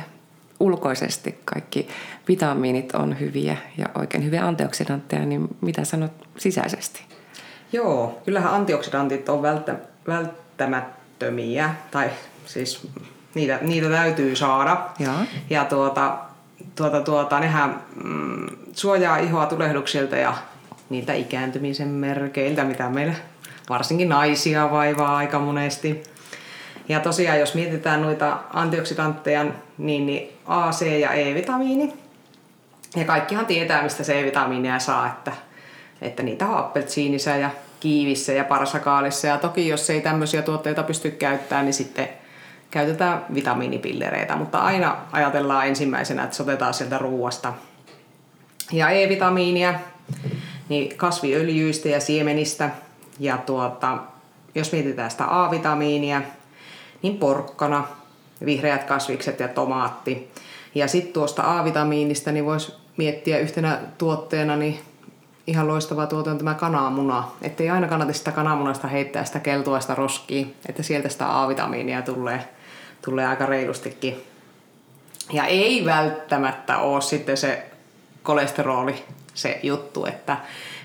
[0.61, 1.89] ulkoisesti kaikki
[2.29, 7.03] vitamiinit on hyviä ja oikein hyviä antioksidantteja, niin mitä sanot sisäisesti?
[7.73, 9.75] Joo, kyllähän antioksidantit on välttä,
[10.07, 12.11] välttämättömiä, tai
[12.47, 12.89] siis
[13.35, 14.87] niitä, niitä täytyy saada.
[14.99, 15.15] Joo.
[15.51, 16.19] Ja tuota,
[16.75, 20.35] tuota, tuota, nehän mm, suojaa ihoa tulehduksilta ja
[20.93, 23.15] niiltä ikääntymisen merkeiltä, mitä meillä
[23.69, 26.03] varsinkin naisia vaivaa aika monesti.
[26.89, 29.45] Ja tosiaan, jos mietitään noita antioksidantteja,
[29.79, 31.93] niin, niin A, C ja E-vitamiini.
[32.97, 35.33] Ja kaikkihan tietää, mistä C-vitamiinia saa, että,
[36.01, 37.51] että niitä on appelsiinissa ja
[37.81, 39.27] kiivissä ja parsakaalissa.
[39.27, 42.09] Ja toki, jos ei tämmöisiä tuotteita pysty käyttämään, niin sitten
[42.71, 44.37] käytetään vitamiinipillereitä.
[44.37, 47.53] Mutta aina ajatellaan ensimmäisenä, että se otetaan sieltä ruuasta.
[48.73, 49.75] Ja E-vitamiinia,
[50.73, 52.71] niin kasviöljyistä ja siemenistä.
[53.21, 53.99] Ja tuota,
[54.55, 56.23] jos mietitään sitä A-vitamiinia,
[57.03, 57.85] niin porkkana,
[58.45, 60.31] vihreät kasvikset ja tomaatti.
[60.75, 64.81] Ja sitten tuosta A-vitamiinista niin voisi miettiä yhtenä tuotteena niin
[65.47, 67.29] ihan loistava tuote on tämä kananmuna.
[67.43, 72.49] Että ei aina kannata sitä kananmunasta heittää sitä keltuaista roskia, että sieltä sitä A-vitamiinia tulee,
[73.05, 74.23] tulee aika reilustikin.
[75.33, 77.67] Ja ei välttämättä ole sitten se
[78.23, 80.37] kolesteroli se juttu, että,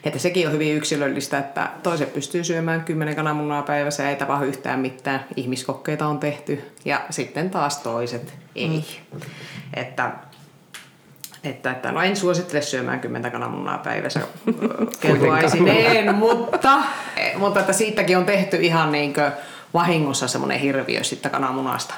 [0.03, 4.79] että sekin on hyvin yksilöllistä, että toiset pystyy syömään 10 kananmunaa päivässä, ei tapahdu yhtään
[4.79, 5.25] mitään.
[5.35, 8.85] Ihmiskokkeita on tehty ja sitten taas toiset ei.
[9.13, 9.21] Mm.
[9.73, 10.11] Että,
[11.43, 14.19] että, että no en suosittele syömään 10 kananmunaa päivässä
[15.01, 16.83] keltuaisineen, mutta,
[17.37, 19.13] mutta että siitäkin on tehty ihan niin
[19.73, 21.93] vahingossa semmoinen hirviö sitten kananmunasta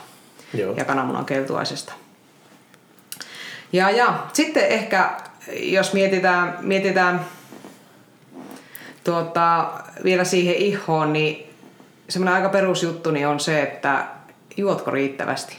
[0.54, 0.74] Joo.
[0.74, 1.94] ja kananmunan keltuaisesta.
[3.74, 5.18] Ja, ja sitten ehkä,
[5.54, 7.26] jos mietitään, mietitään
[9.04, 9.70] tuota,
[10.04, 11.54] vielä siihen ihoon, niin
[12.10, 14.06] semmoinen aika perusjuttu niin on se, että
[14.58, 15.58] juotko riittävästi.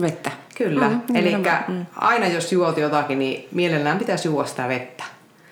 [0.00, 0.30] Vettä.
[0.58, 0.88] Kyllä.
[0.88, 1.64] Mm, Eli nimenomaan.
[1.68, 1.86] Mm.
[1.96, 5.04] aina jos juot jotakin, niin mielellään pitäisi juoda sitä vettä.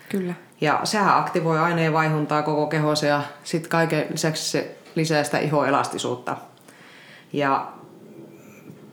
[0.09, 0.35] Kyllä.
[0.61, 6.37] Ja sehän aktivoi aineen vaihuntaa koko kehossa ja sitten kaiken lisäksi se lisää sitä ihoelastisuutta.
[7.33, 7.67] Ja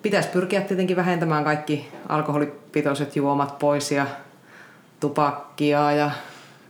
[0.02, 4.06] pitäisi pyrkiä tietenkin vähentämään kaikki alkoholipitoiset juomat pois ja
[5.04, 6.12] tupakkia ja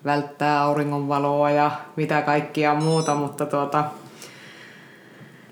[0.06, 3.84] välttää auringonvaloa ja mitä kaikkia muuta, mutta tuota,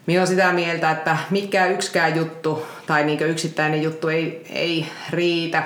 [0.06, 5.63] minä olen sitä mieltä, että mikään yksikään juttu tai niin yksittäinen juttu ei, ei riitä,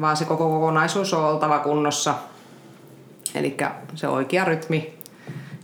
[0.00, 2.14] vaan se koko kokonaisuus on oltava kunnossa.
[3.34, 3.56] Eli
[3.94, 4.94] se oikea rytmi,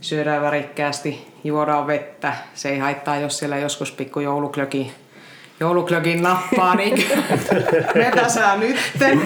[0.01, 2.33] syödään värikkäästi, juodaan vettä.
[2.53, 4.91] Se ei haittaa, jos siellä joskus pikku jouluklöki
[5.59, 7.03] jouluklökin nappaa, niin
[8.05, 9.21] vetäsää nytten.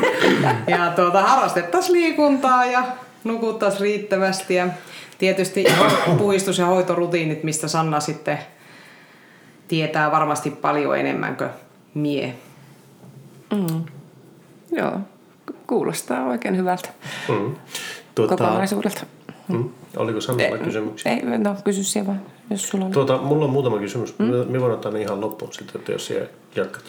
[0.67, 2.84] Ja tuota, harrastettaisiin liikuntaa ja
[3.24, 4.56] nukuttaisiin riittävästi.
[4.56, 4.67] Ja
[5.17, 5.65] tietysti
[6.17, 8.39] puhistus- ja hoitorutiinit, mistä Sanna sitten
[9.67, 11.50] tietää varmasti paljon enemmän kuin
[11.94, 12.34] mie.
[13.54, 13.84] Mm.
[14.72, 15.00] Joo,
[15.67, 16.89] kuulostaa oikein hyvältä
[17.30, 17.56] Mm.
[18.15, 19.06] tuota, kokonaisuudelta.
[19.48, 19.70] Mm.
[19.97, 21.12] Oliko Sannalla kysymyksiä?
[21.12, 22.91] Ei, no kysy siellä vaan, jos sulla on.
[22.91, 24.19] Tuota, mulla on muutama kysymys.
[24.19, 24.25] Mm?
[24.25, 26.84] Me voin ottaa ne ihan loppuun sitten, että jos siellä jatkat.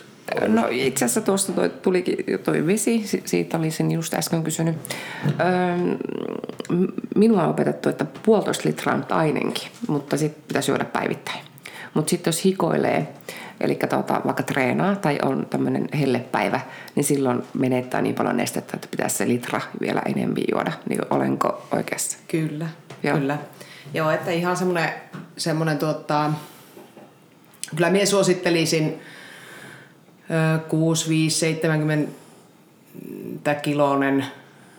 [0.49, 4.77] No itse asiassa tuosta toi, tulikin jo toi vesi, si- siitä olisin just äsken kysynyt.
[5.27, 5.97] Öö,
[7.17, 11.38] minua on opetettu, että puolitoista litraa on ainenkin, mutta sitten pitäisi juoda päivittäin.
[11.95, 13.09] Mutta sitten jos hikoilee,
[13.61, 16.61] eli tuota, vaikka treenaa tai on tämmöinen hellepäivä,
[16.95, 20.73] niin silloin menettää niin paljon nestettä, että pitäisi se litra vielä enemmän juoda.
[20.88, 22.19] Niin olenko oikeassa?
[22.29, 22.67] Kyllä,
[23.03, 23.19] Joo.
[23.19, 23.38] kyllä.
[23.95, 24.93] Joo, että ihan semmoinen,
[25.37, 26.33] semmoinen tuota,
[27.77, 29.01] kyllä minä suosittelisin
[30.31, 32.12] ö, 6, 5, 70
[33.62, 34.27] kiloinen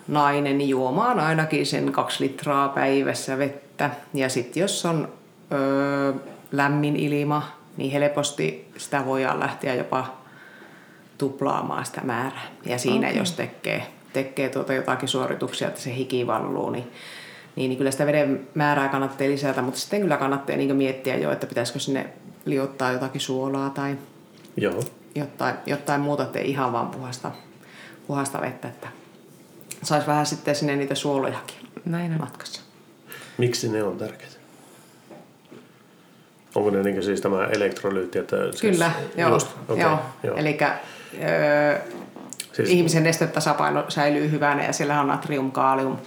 [0.07, 3.89] nainen juomaan ainakin sen kaksi litraa päivässä vettä.
[4.13, 5.13] Ja sitten jos on
[5.51, 6.13] ö,
[6.51, 10.17] lämmin ilma, niin helposti sitä voidaan lähteä jopa
[11.17, 12.47] tuplaamaan sitä määrää.
[12.65, 13.19] Ja siinä okay.
[13.19, 16.91] jos tekee, tekee tuota jotakin suorituksia, että se hiki valluu, niin,
[17.55, 21.31] niin, niin kyllä sitä veden määrää kannattaa lisätä, mutta sitten kyllä kannattaa niin miettiä jo,
[21.31, 22.05] että pitäisikö sinne
[22.45, 23.97] liottaa jotakin suolaa tai
[24.57, 24.83] Joo.
[25.15, 27.31] jotain, jotain muuta, ettei ihan vaan puhasta,
[28.07, 28.87] puhasta vettä, että
[29.83, 32.19] saisi vähän sitten sinne niitä suolojakin Näin on.
[32.19, 32.61] matkassa.
[33.37, 34.33] Miksi ne on tärkeitä?
[36.55, 38.19] Onko ne niin siis tämä elektrolyytti?
[38.19, 39.29] Että siis Kyllä, joo.
[39.29, 39.99] Just, okay, joo.
[40.23, 40.35] joo.
[40.37, 40.57] Eli
[41.23, 41.79] öö,
[42.53, 45.97] Siis- ihmisen nestetasapaino säilyy hyvänä ja siellä on natrium, kaalium,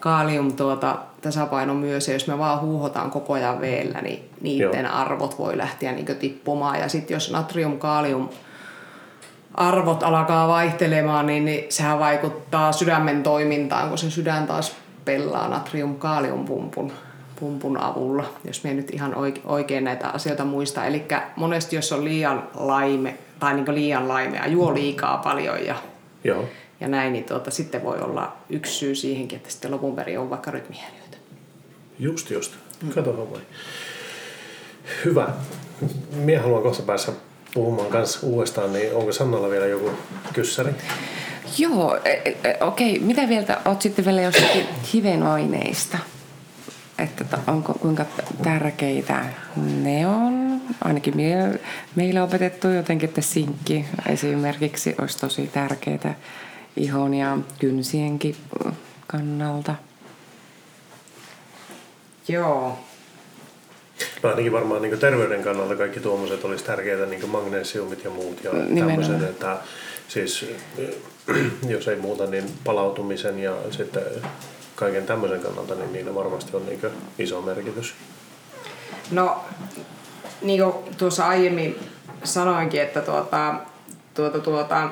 [0.00, 4.94] kaalium tuota, tasapaino myös, ja jos me vaan huuhotaan koko ajan veellä, niin niiden Joo.
[4.94, 6.80] arvot voi lähteä niin tippumaan.
[6.80, 8.28] Ja sitten jos natrium, kaalium
[9.54, 15.96] arvot alkaa vaihtelemaan, niin, niin sehän vaikuttaa sydämen toimintaan, kun se sydän taas pelaa natrium
[15.96, 16.92] kaalium pumpun
[17.40, 20.84] pumpun avulla, jos me nyt ihan oikein näitä asioita muista.
[20.84, 21.04] Eli
[21.36, 25.74] monesti jos on liian laime tai niin liian laimea, juo liikaa paljon ja,
[26.24, 26.44] Joo.
[26.80, 30.30] Ja näin, niin tuota, sitten voi olla yksi syy siihenkin, että sitten lopun perin on
[30.30, 31.16] vaikka rytmihäiriöitä.
[31.98, 32.52] Just just.
[32.94, 33.40] Kato vai.
[35.04, 35.28] Hyvä.
[36.12, 37.12] Minä haluan kohta päässä
[37.54, 39.90] puhumaan kanssa uudestaan, niin onko Sannalla vielä joku
[40.32, 40.72] kyssäri?
[41.58, 42.98] Joo, e, e, e, okei.
[42.98, 45.98] Mitä vielä olet sitten vielä jostakin hivenaineista?
[46.98, 48.04] Että onko, kuinka
[48.42, 49.24] tärkeitä
[49.56, 50.60] ne on?
[50.84, 51.14] Ainakin
[51.96, 56.14] meillä on opetettu jotenkin, että sinkki esimerkiksi olisi tosi tärkeää
[56.76, 58.36] ihon ja kynsienkin
[59.06, 59.74] kannalta.
[62.28, 62.78] Joo,
[64.22, 68.44] No ainakin varmaan niin terveyden kannalta kaikki tuommoiset olisi tärkeitä, niin kuin magnesiumit ja muut
[68.44, 69.56] ja tämmöiset, että
[70.08, 70.46] siis
[71.68, 74.02] jos ei muuta, niin palautumisen ja sitten
[74.74, 76.80] kaiken tämmöisen kannalta, niin niillä varmasti on niin
[77.18, 77.94] iso merkitys.
[79.10, 79.44] No,
[80.42, 81.78] niin kuin tuossa aiemmin
[82.24, 83.54] sanoinkin, että tuota,
[84.14, 84.90] tuota, tuota,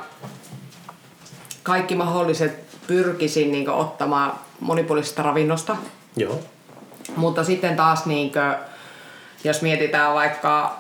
[1.63, 5.77] kaikki mahdolliset pyrkisin niin ottamaan monipuolisesta ravinnosta.
[6.17, 6.41] Joo.
[7.17, 8.55] Mutta sitten taas niin kuin,
[9.45, 10.79] jos mietitään vaikka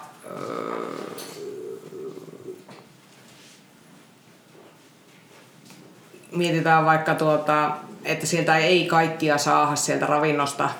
[6.32, 7.70] mietitään vaikka tuota,
[8.04, 10.70] että sieltä ei kaikkia saada sieltä ravinnosta,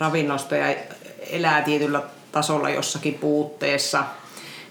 [0.00, 0.76] ravinnosta ja
[1.30, 4.04] elää tietyllä tasolla jossakin puutteessa,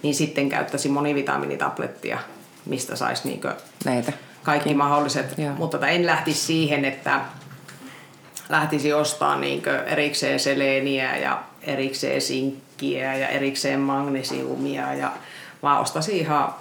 [0.03, 2.19] niin sitten käyttäisi monivitamiinitablettia,
[2.65, 4.13] mistä saisi niinkö Näitä.
[4.47, 5.37] Kaikki mahdolliset.
[5.37, 5.53] Joo.
[5.57, 7.21] Mutta en lähtisi siihen, että
[8.49, 15.11] lähtisi ostaa niinkö erikseen seleeniä ja erikseen sinkkiä ja erikseen magnesiumia ja
[15.63, 16.55] vaan ostaisin ihan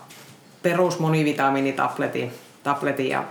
[0.62, 3.24] perus monivitamiinitabletin tabletin ja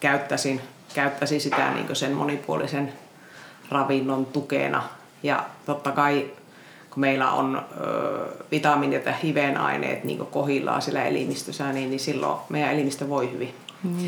[0.00, 0.60] käyttäisin,
[0.94, 2.92] käyttäisin sitä niin sen monipuolisen
[3.70, 4.82] ravinnon tukena.
[5.22, 6.30] Ja totta kai
[6.90, 12.72] kun meillä on ö, vitamiinit ja hivenaineet niin kohillaan sillä elimistössä, niin, niin silloin meidän
[12.72, 13.54] elimistö voi hyvin.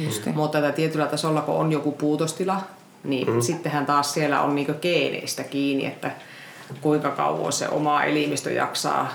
[0.04, 0.26] Just.
[0.26, 2.60] Mutta tätä tietyllä tasolla, kun on joku puutostila,
[3.04, 3.40] niin mm.
[3.40, 6.10] sittenhän taas siellä on niin geeneistä kiinni, että
[6.80, 9.14] kuinka kauan se oma elimistö jaksaa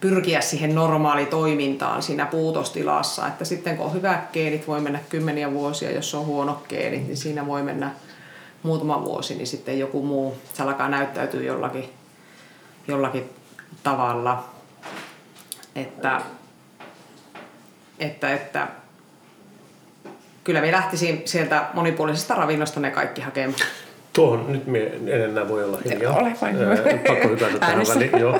[0.00, 3.26] pyrkiä siihen normaalitoimintaan siinä puutostilassa.
[3.26, 7.16] Että sitten kun on hyvät geenit, voi mennä kymmeniä vuosia, jos on huono geenit, niin
[7.16, 7.90] siinä voi mennä
[8.62, 11.84] muutama vuosi, niin sitten joku muu, se alkaa näyttäytyä jollakin,
[12.88, 13.30] jollakin
[13.82, 14.44] tavalla.
[15.74, 16.20] Että,
[17.98, 18.68] että, että
[20.48, 23.60] kyllä me lähtisin sieltä monipuolisesta ravinnosta ne kaikki hakemaan.
[24.12, 26.16] Tuohon nyt me en enää voi olla hiljaa.
[26.16, 26.56] Ole vain.
[27.06, 28.18] Pakko hypätä tähän väliin.
[28.20, 28.38] Joo,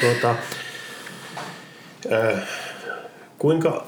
[0.00, 0.34] tuota,
[2.12, 2.42] äh,
[3.38, 3.84] kuinka,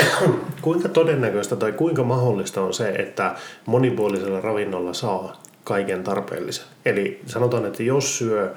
[0.62, 3.34] kuinka todennäköistä tai kuinka mahdollista on se, että
[3.66, 6.66] monipuolisella ravinnolla saa kaiken tarpeellisen?
[6.84, 8.54] Eli sanotaan, että jos syö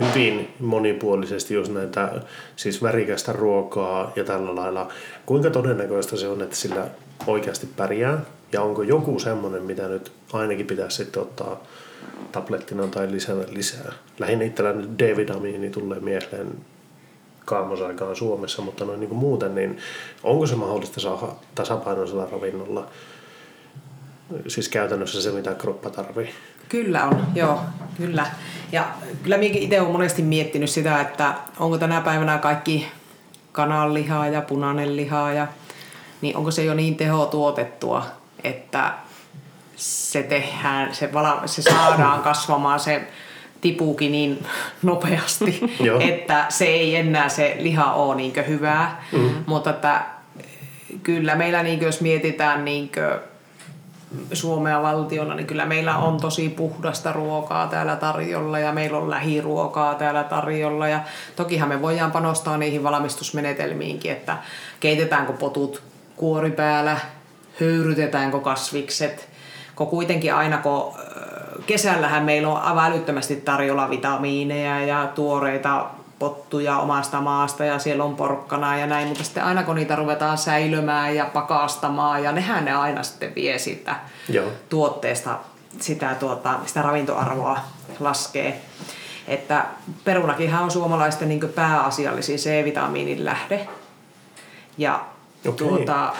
[0.00, 2.12] hyvin monipuolisesti jos näitä
[2.56, 4.88] siis värikästä ruokaa ja tällä lailla.
[5.26, 6.86] Kuinka todennäköistä se on, että sillä
[7.26, 8.20] oikeasti pärjää?
[8.52, 11.62] Ja onko joku semmoinen, mitä nyt ainakin pitäisi sitten ottaa
[12.32, 13.92] tablettina tai lisätä lisää?
[14.18, 16.48] Lähinnä itsellä nyt D-vitamiini tulee mieleen
[17.44, 19.78] kaamosaikaan Suomessa, mutta noin niin kuin muuten, niin
[20.22, 22.86] onko se mahdollista saada tasapainoisella ravinnolla
[24.48, 26.30] siis käytännössä se, mitä kroppa tarvii?
[26.68, 27.60] Kyllä on, joo,
[27.96, 28.26] kyllä.
[28.72, 28.84] Ja
[29.22, 32.88] kyllä minäkin itse olen monesti miettinyt sitä, että onko tänä päivänä kaikki
[33.52, 35.46] kananlihaa ja punainen lihaa ja
[36.20, 38.06] niin onko se jo niin tehotuotettua,
[38.44, 38.92] että
[39.76, 43.02] se tehdään, se, vala, se saadaan kasvamaan se
[43.60, 44.46] tipuukin niin
[44.82, 45.60] nopeasti,
[46.12, 49.04] että se ei enää se liha ole niin hyvää.
[49.12, 49.30] Mm.
[49.46, 50.00] Mutta että
[51.02, 52.90] kyllä meillä, niin jos mietitään niin
[54.32, 59.94] Suomea valtiona, niin kyllä meillä on tosi puhdasta ruokaa täällä tarjolla ja meillä on lähiruokaa
[59.94, 60.88] täällä tarjolla.
[60.88, 61.00] Ja
[61.36, 64.36] tokihan me voidaan panostaa niihin valmistusmenetelmiinkin, että
[64.80, 65.82] keitetäänkö potut
[66.16, 66.96] kuori päällä,
[67.60, 69.28] höyrytetäänkö kasvikset,
[69.76, 70.94] kun kuitenkin aina kun
[71.66, 75.86] kesällähän meillä on aivan älyttömästi tarjolla vitamiineja ja tuoreita
[76.18, 80.38] pottuja omasta maasta ja siellä on porkkana ja näin, mutta sitten aina kun niitä ruvetaan
[80.38, 83.96] säilymään ja pakastamaan ja nehän ne aina sitten vie siitä
[84.28, 84.48] Joo.
[84.68, 85.38] tuotteesta
[85.80, 87.58] sitä, tuota, sitä ravintoarvoa
[88.00, 88.60] laskee.
[89.28, 89.64] Että
[90.04, 93.68] perunakinhan on suomalaisten niin pääasiallisin C-vitamiinin lähde.
[94.78, 95.04] Ja
[95.46, 95.52] okay.
[95.52, 96.12] tuota,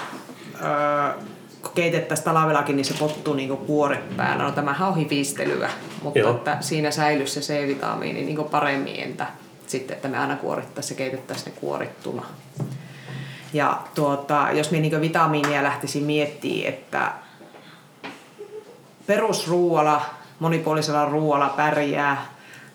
[1.74, 4.44] keitettäisiin talvellakin, niin se pottuu niin kuore päällä.
[4.44, 5.70] No tämähän on hivistelyä,
[6.02, 6.30] mutta Joo.
[6.30, 9.26] että siinä säilyy se C-vitamiini niin paremmin entä
[9.70, 12.26] sitten, että me aina kuorittaisiin ja keitettäisiin ne kuorittuna.
[13.52, 17.12] Ja tuota, jos me niin vitamiinia lähtisi miettimään, että
[19.06, 20.02] perusruualla,
[20.38, 22.26] monipuolisella ruoalla pärjää,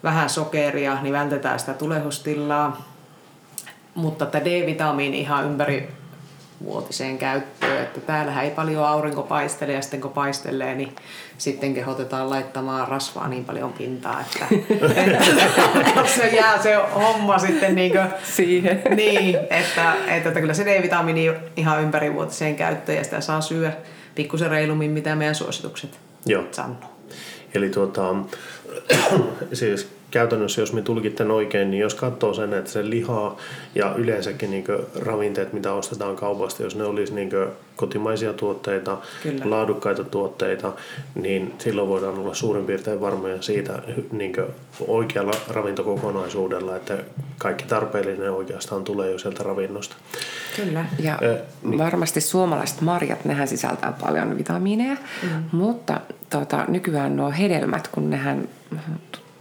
[0.04, 2.90] vähän sokeria, niin vältetään sitä tulehustillaa.
[3.96, 5.99] Mutta että D-vitamiini ihan ympäri
[6.64, 7.84] vuotiseen käyttöön.
[7.84, 10.96] Että täällähän ei paljon aurinko paistele ja sitten kun paistelee, niin
[11.38, 14.46] sitten kehotetaan laittamaan rasvaa niin paljon pintaa, että,
[14.96, 18.82] että se jää se homma sitten niin kuin, siihen.
[18.96, 23.74] Niin, että, että, että kyllä se D-vitamiini ihan ympärivuotiseen käyttöön ja sitä saa syödä
[24.16, 26.44] pikkusen reilummin, mitä meidän suositukset Joo.
[26.52, 26.76] sanoo.
[27.54, 28.16] Eli tuota,
[29.54, 33.36] siis käytännössä, jos me tulkitten oikein, niin jos katsoo sen, että se liha
[33.76, 34.66] ja yleensäkin niin
[35.00, 37.30] ravinteet, mitä ostetaan kaupasta, jos ne olisi niin
[37.76, 39.50] kotimaisia tuotteita, Kyllä.
[39.50, 40.74] laadukkaita tuotteita,
[41.16, 43.82] niin silloin voidaan olla suurin piirtein varmoja siitä
[44.12, 44.34] niin
[44.88, 46.98] oikealla ravintokokonaisuudella, että
[47.38, 49.96] kaikki tarpeellinen oikeastaan tulee jo sieltä ravinnosta.
[50.56, 51.78] Kyllä, ja äh, niin.
[51.78, 55.30] varmasti suomalaiset marjat, nehän sisältää paljon vitamiineja, mm.
[55.52, 58.50] mutta tota, nykyään nuo hedelmät, kun nehän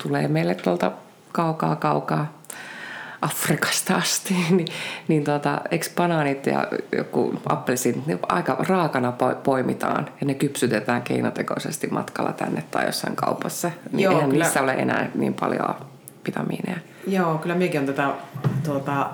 [0.03, 0.93] tulee meille tuolta
[1.33, 2.39] kaukaa kaukaa
[3.23, 4.69] Afrikasta asti, niin,
[5.09, 9.13] niin tota, eikö banaanit ja joku appelsiinit niin aika raakana
[9.45, 13.71] poimitaan ja ne kypsytetään keinotekoisesti matkalla tänne tai jossain kaupassa.
[13.93, 14.45] Niin Joo, eihän kyllä.
[14.45, 15.75] niissä ole enää niin paljon
[16.27, 16.79] vitamiineja.
[17.07, 18.11] Joo, kyllä minäkin on tätä
[18.65, 19.11] tuota,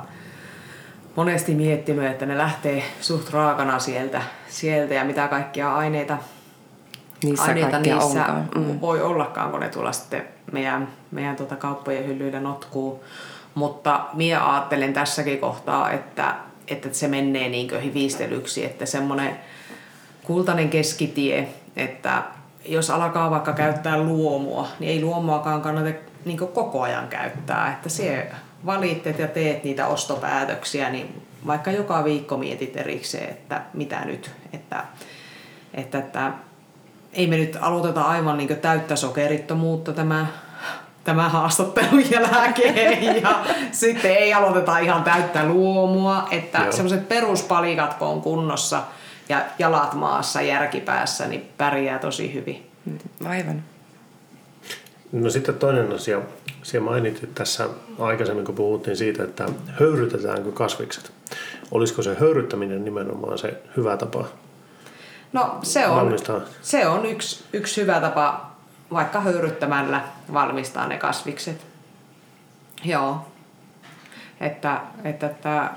[1.16, 6.18] monesti miettinyt, että ne lähtee suht raakana sieltä, sieltä ja mitä kaikkia aineita
[7.22, 8.24] niissä, aineita niissä
[8.54, 8.80] mm.
[8.80, 13.04] voi ollakaan, kun ne tuolla sitten meidän, meidän tuota kauppojen hyllyillä notkuu.
[13.54, 16.34] Mutta minä ajattelen tässäkin kohtaa, että,
[16.68, 19.38] että se menee niin hivistelyksi, että semmoinen
[20.22, 22.22] kultainen keskitie, että
[22.68, 25.90] jos alkaa vaikka käyttää luomua, niin ei luomuakaan kannata
[26.24, 27.72] niin koko ajan käyttää.
[27.72, 28.30] Että se
[28.66, 34.30] valittet ja teet niitä ostopäätöksiä, niin vaikka joka viikko mietit erikseen, että mitä nyt.
[34.52, 34.84] Että,
[35.74, 36.32] että, että
[37.14, 40.26] ei me nyt aloiteta aivan niin täyttä sokerittomuutta tämä,
[41.04, 48.22] tämä haastattelun jälkeen ja sitten ei aloiteta ihan täyttä luomua, että semmoiset peruspalikat kun on
[48.22, 48.82] kunnossa
[49.28, 52.70] ja jalat maassa järkipäässä, niin pärjää tosi hyvin.
[53.26, 53.62] Aivan.
[55.12, 56.20] No sitten toinen asia.
[56.62, 59.48] Siellä mainitit tässä aikaisemmin, kun puhuttiin siitä, että
[59.80, 61.12] höyrytetäänkö kasvikset.
[61.70, 64.24] Olisiko se höyryttäminen nimenomaan se hyvä tapa
[65.34, 66.40] No se on, valmistaa.
[66.62, 68.50] se on yksi, yksi hyvä tapa
[68.92, 70.00] vaikka höyryttämällä
[70.32, 71.66] valmistaa ne kasvikset.
[72.84, 73.26] Joo.
[74.40, 75.70] Että, että, että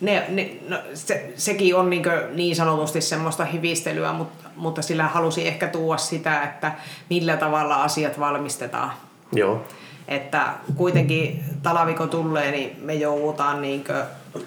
[0.00, 2.02] ne, ne, no, se, sekin on niin,
[2.34, 6.72] niin sanotusti semmoista hivistelyä, mutta, mutta sillä halusi ehkä tuoda sitä, että
[7.10, 8.92] millä tavalla asiat valmistetaan.
[9.32, 9.64] Joo.
[10.08, 14.02] Että kuitenkin talaviko tulee, niin me joudutaan niin kuin,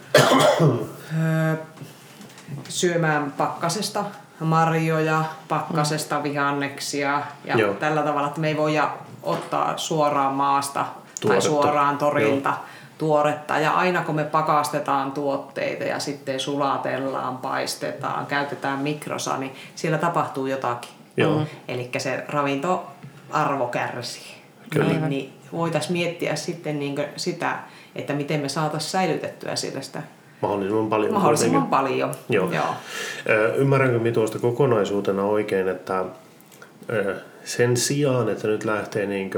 [2.69, 4.05] syömään pakkasesta
[4.39, 6.23] marjoja, pakkasesta mm.
[6.23, 7.73] vihanneksia ja Joo.
[7.73, 8.89] tällä tavalla, että me ei voida
[9.23, 10.85] ottaa suoraan maasta
[11.21, 11.27] Tuoretta.
[11.27, 12.59] tai suoraan torilta Joo.
[12.97, 13.59] tuoretta.
[13.59, 20.47] Ja aina kun me pakastetaan tuotteita ja sitten sulatellaan, paistetaan, käytetään mikrosa, niin siellä tapahtuu
[20.47, 20.91] jotakin.
[21.17, 21.39] Joo.
[21.39, 21.45] Mm.
[21.67, 24.43] Eli se ravintoarvo kärsii.
[24.69, 24.87] Kyllä.
[24.87, 27.59] Niin, niin voitaisiin miettiä sitten niin sitä,
[27.95, 30.01] että miten me saataisiin säilytettyä sitä, sitä
[30.47, 31.13] Mahdollisimman paljon.
[31.13, 32.51] Mahdollisimman paljon, Joo.
[32.51, 32.75] Joo.
[33.55, 36.05] Ymmärränkö minä tuosta kokonaisuutena oikein, että
[37.43, 39.31] sen sijaan, että nyt lähtee niin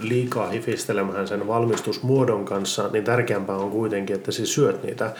[0.00, 5.12] liikaa hifistelemään sen valmistusmuodon kanssa, niin tärkeämpää on kuitenkin, että siis syöt niitä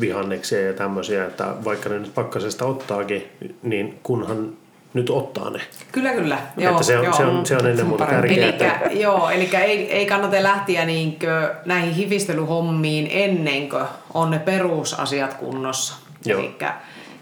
[0.00, 3.28] vihanneksia ja tämmöisiä, että vaikka ne nyt pakkasesta ottaakin,
[3.62, 4.52] niin kunhan
[4.94, 5.60] nyt ottaa ne.
[5.92, 6.38] Kyllä, kyllä.
[6.56, 7.14] Joo, että se, on, joo.
[7.14, 8.46] Se, on, se on ennen muuta tärkeää.
[8.46, 8.90] Elikkä, että...
[8.92, 13.84] Joo, eli ei, ei kannata lähteä niinkö näihin hivistelyhommiin ennen kuin
[14.14, 15.94] on ne perusasiat kunnossa.
[16.26, 16.56] Eli,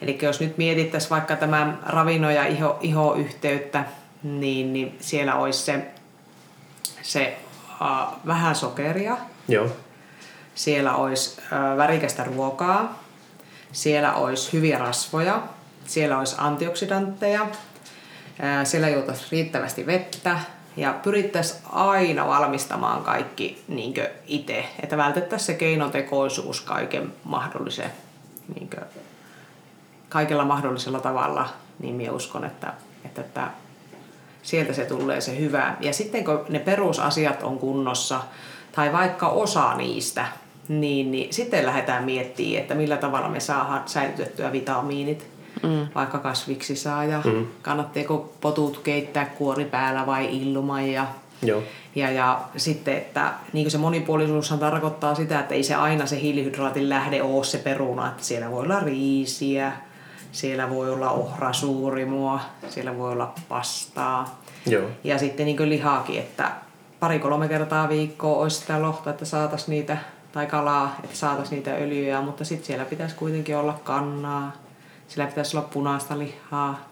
[0.00, 3.84] eli jos nyt mietittäisiin vaikka tämä ravinno- ja iho, iho-yhteyttä,
[4.22, 5.86] niin, niin siellä olisi se,
[7.02, 7.38] se
[7.80, 9.16] uh, vähän sokeria.
[9.48, 9.68] Joo.
[10.54, 13.02] Siellä olisi uh, värikästä ruokaa.
[13.72, 15.42] Siellä olisi hyviä rasvoja
[15.90, 17.46] siellä olisi antioksidantteja,
[18.64, 20.38] siellä juotaisiin riittävästi vettä
[20.76, 23.94] ja pyrittäisiin aina valmistamaan kaikki niin
[24.26, 27.90] itse, että vältettäisiin se keinotekoisuus kaiken mahdollisen,
[28.54, 28.84] niin kuin,
[30.08, 31.48] kaikella mahdollisella tavalla,
[31.78, 32.72] niin minä uskon, että,
[33.04, 33.50] että, että
[34.42, 35.76] sieltä se tulee se hyvä.
[35.80, 38.20] Ja sitten kun ne perusasiat on kunnossa,
[38.72, 40.26] tai vaikka osa niistä,
[40.68, 45.86] niin, niin sitten lähdetään miettimään, että millä tavalla me saadaan säilytettyä vitamiinit mm.
[45.94, 47.46] vaikka kasviksi saa ja mm.
[47.62, 51.06] kannattaako potut keittää kuori päällä vai ilman ja
[51.42, 51.62] Joo.
[51.94, 56.88] Ja, ja sitten, että niin se monipuolisuushan tarkoittaa sitä, että ei se aina se hiilihydraatin
[56.88, 59.72] lähde ole se peruna, että siellä voi olla riisiä,
[60.32, 64.40] siellä voi olla ohrasuurimua, siellä voi olla pastaa.
[64.66, 64.88] Joo.
[65.04, 66.50] Ja sitten niin lihaakin, että
[67.00, 69.96] pari-kolme kertaa viikkoa olisi sitä lohta, että saataisiin niitä,
[70.32, 74.52] tai kalaa, että saataisiin niitä öljyjä, mutta sitten siellä pitäisi kuitenkin olla kannaa,
[75.10, 76.88] siellä pitäisi olla punaista lihaa,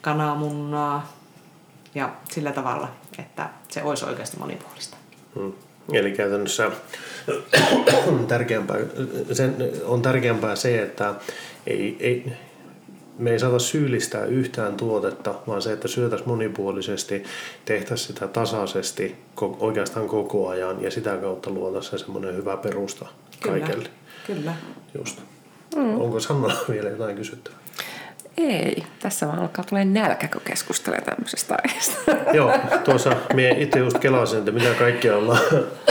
[0.00, 1.12] kananmunnaa
[1.94, 2.88] ja sillä tavalla,
[3.18, 4.96] että se olisi oikeasti monipuolista.
[5.34, 5.52] Hmm.
[5.92, 6.70] Eli käytännössä
[8.28, 8.76] tärkeämpää,
[9.32, 11.14] sen, on tärkeämpää se, että
[11.66, 12.32] ei, ei,
[13.18, 17.24] me ei saata syyllistää yhtään tuotetta, vaan se, että syötäisiin monipuolisesti,
[17.64, 19.16] tehtäisiin sitä tasaisesti
[19.60, 23.06] oikeastaan koko ajan ja sitä kautta luotaisiin semmoinen hyvä perusta
[23.40, 23.88] kyllä, kaikelle.
[24.26, 24.54] Kyllä.
[24.98, 25.31] Just.
[25.76, 26.00] Mm.
[26.00, 27.58] Onko Sanna vielä jotain kysyttävää?
[28.36, 31.96] Ei, tässä vaan alkaa tulee nälkä, kun keskustelee tämmöisestä aiheesta.
[32.36, 32.52] Joo,
[32.84, 35.40] tuossa minä itse just kelasin, että mitä kaikkea ollaan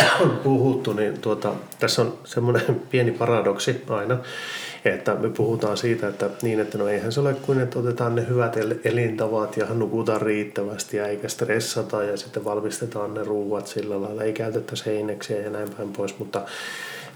[0.43, 4.17] puhuttu, niin tuota, tässä on semmoinen pieni paradoksi aina,
[4.85, 8.27] että me puhutaan siitä, että niin, että no eihän se ole kuin, että otetaan ne
[8.29, 14.23] hyvät elintavat ja nukutaan riittävästi ja eikä stressata ja sitten valmistetaan ne ruuat sillä lailla,
[14.23, 16.41] ei käytetä seineksiä ja näin päin pois, mutta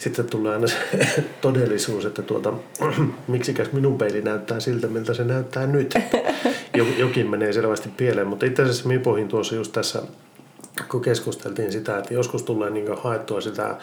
[0.06, 0.76] sitten tulee aina se
[1.42, 2.54] todellisuus, että tuota,
[3.28, 5.94] miksikäs minun peili näyttää siltä, miltä se näyttää nyt.
[6.98, 10.02] Jokin menee selvästi pieleen, mutta itse asiassa minä pohin tuossa just tässä,
[10.90, 13.76] kun keskusteltiin sitä, että joskus tulee niin haettua sitä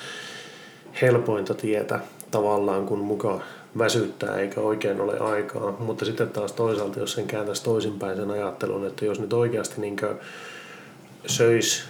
[1.02, 2.00] helpointa tietä
[2.30, 3.42] tavallaan, kun mukaan
[3.78, 5.76] väsyttää eikä oikein ole aikaa.
[5.78, 9.96] Mutta sitten taas toisaalta, jos sen kääntäisi toisinpäin sen ajattelun, että jos nyt oikeasti niin
[11.26, 11.82] söisi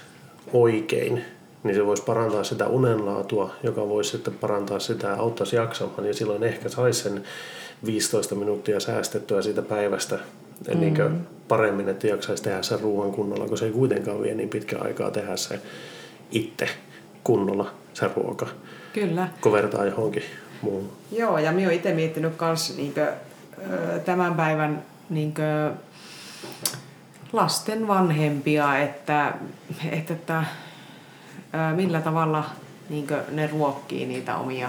[0.52, 1.24] oikein,
[1.62, 6.06] niin se voisi parantaa sitä unenlaatua, joka voisi sitten parantaa sitä ja auttaisi jaksamaan.
[6.06, 7.22] Ja silloin ehkä saisi sen
[7.86, 10.18] 15 minuuttia säästettyä siitä päivästä
[10.74, 10.80] mm.
[10.80, 14.78] niin paremmin, että jaksaisi tehdä sen ruoan kunnolla, kun se ei kuitenkaan vie niin pitkä
[14.78, 15.60] aikaa tehdä se
[16.30, 16.68] itse
[17.24, 18.46] kunnolla se ruoka.
[18.92, 19.28] Kyllä.
[19.40, 20.22] Kun vertaa johonkin
[20.62, 20.92] muuhun.
[21.12, 22.94] Joo, ja minä olen itse miettinyt myös niin
[24.04, 25.78] tämän päivän niin kuin,
[27.32, 29.34] lasten vanhempia, että,
[29.92, 30.44] että, että
[31.74, 32.44] millä tavalla
[32.88, 34.68] niin ne ruokkii niitä omia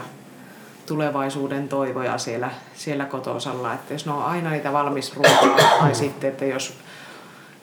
[0.86, 3.74] tulevaisuuden toivoja siellä, siellä kotosalla.
[3.74, 6.74] Että jos ne on aina niitä valmis ruokaa, tai sitten, että jos,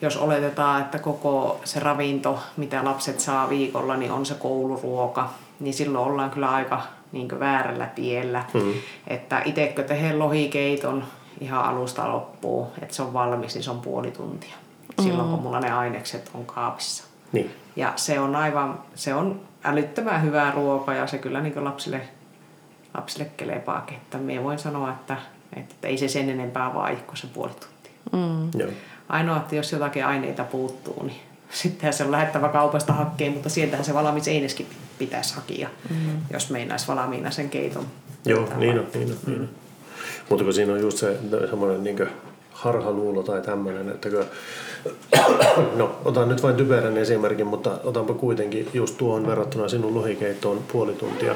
[0.01, 5.73] jos oletetaan, että koko se ravinto, mitä lapset saa viikolla, niin on se kouluruoka, niin
[5.73, 8.43] silloin ollaan kyllä aika niin väärällä tiellä.
[8.53, 8.73] Mm-hmm.
[9.07, 11.03] Että itsekö tehdä lohikeiton
[11.39, 14.55] ihan alusta loppuun, että se on valmis, niin se on puoli tuntia.
[14.99, 15.31] Silloin mm-hmm.
[15.33, 17.10] kun mulla ne ainekset on kaapissa.
[17.31, 17.51] Niin.
[17.75, 22.01] Ja se on aivan, se on älyttömän hyvää ruokaa ja se kyllä niin lapsille,
[22.93, 23.87] lapsille kelepaa.
[23.91, 25.17] Että minä voin sanoa, että,
[25.55, 27.91] että ei se sen enempää vaihko se puoli tuntia.
[28.11, 28.59] Mm.
[28.59, 28.71] Joo.
[29.09, 31.19] Ainoa, että jos jotakin aineita puuttuu, niin
[31.61, 34.67] sittenhän se on lähettävä kaupasta hakkeen, mutta sieltähän se valmis eineskin
[34.97, 35.95] pitäisi hakia, mm.
[36.33, 37.85] jos meinaisi valmiina sen keiton.
[38.25, 39.49] Joo, niin on, niin on, niin on.
[40.29, 41.17] Mutta kun siinä on just se
[41.49, 42.07] semmoinen niin
[42.51, 44.25] harhaluulo tai tämmöinen, että kun
[45.75, 50.93] No, otan nyt vain typerän esimerkin, mutta otanpa kuitenkin just tuohon verrattuna sinun lohikeittoon puoli
[50.93, 51.35] tuntia.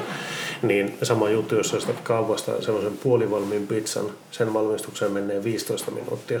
[0.62, 6.40] Niin sama juttu, jos ostat kaupasta semmoisen puolivalmiin pizzan, sen valmistukseen menee 15 minuuttia.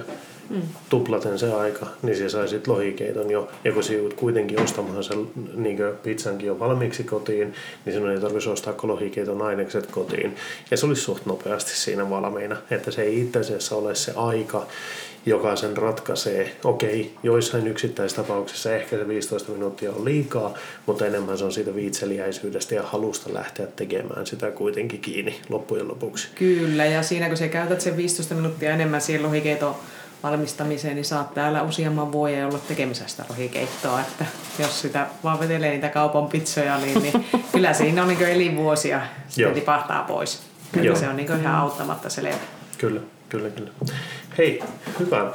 [0.50, 0.62] Mm.
[0.88, 3.48] Tuplaten se aika, niin se saisit lohikeiton jo.
[3.64, 7.54] Ja kun sinut kuitenkin ostamaan sen niin pizzankin jo valmiiksi kotiin,
[7.84, 10.36] niin sinun ei tarvitsisi ostaa lohikeiton ainekset kotiin.
[10.70, 12.56] Ja se olisi suht nopeasti siinä valmiina.
[12.70, 14.66] Että se ei itse asiassa ole se aika,
[15.26, 16.56] joka sen ratkaisee.
[16.64, 20.54] Okei, joissain yksittäistapauksissa ehkä se 15 minuuttia on liikaa,
[20.86, 26.28] mutta enemmän se on siitä viitseliäisyydestä ja halusta lähteä tekemään sitä kuitenkin kiinni loppujen lopuksi.
[26.34, 29.74] Kyllä, ja siinä kun sä käytät sen 15 minuuttia enemmän siihen lohikeiton
[30.22, 34.26] valmistamiseen, niin saat täällä useamman vuoden olla tekemisestä lohikeittoa, että
[34.58, 39.54] jos sitä vaan vetelee niitä kaupan pizzoja, niin, niin kyllä siinä on niin elinvuosia sitten
[39.54, 40.42] tipahtaa pois.
[40.72, 42.36] Kyllä se on niin ihan auttamatta selvä.
[42.78, 43.70] Kyllä, kyllä, kyllä.
[44.38, 44.62] Hei,
[44.98, 45.32] hyvä.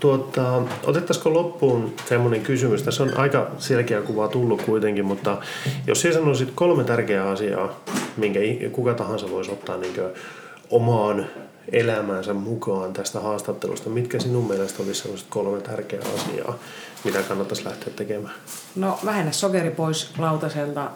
[0.00, 2.82] tuota, otettaisiko loppuun semmoinen kysymys?
[2.82, 5.38] Tässä on aika selkeä kuva tullut kuitenkin, mutta
[5.86, 7.80] jos sinä sanoisit kolme tärkeää asiaa,
[8.16, 8.40] minkä
[8.72, 9.94] kuka tahansa voisi ottaa niin
[10.70, 11.26] omaan
[11.72, 16.58] elämäänsä mukaan tästä haastattelusta, mitkä sinun mielestä olisi sellaiset kolme tärkeää asiaa,
[17.04, 18.34] mitä kannattaisi lähteä tekemään?
[18.76, 20.90] No vähennä sokeri pois lautaselta,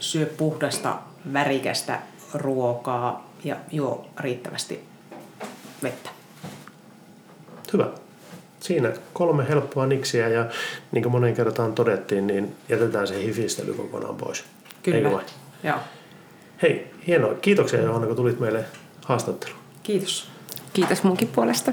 [0.00, 0.98] syö puhdasta,
[1.32, 2.00] värikästä
[2.34, 4.95] ruokaa ja juo riittävästi
[5.86, 6.10] vettä.
[7.72, 7.88] Hyvä.
[8.60, 10.46] Siinä kolme helppoa niksiä ja
[10.92, 14.44] niin kuin monen kertaan todettiin, niin jätetään se hifistely kokonaan pois.
[14.82, 15.22] Kyllä.
[15.62, 15.78] Joo.
[16.62, 17.34] Hei, hienoa.
[17.34, 18.64] Kiitoksia Johanna, kun tulit meille
[19.04, 19.60] haastatteluun.
[19.82, 20.28] Kiitos.
[20.72, 21.72] Kiitos munkin puolesta.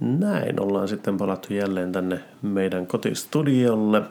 [0.00, 4.02] Näin ollaan sitten palattu jälleen tänne meidän kotistudiolle.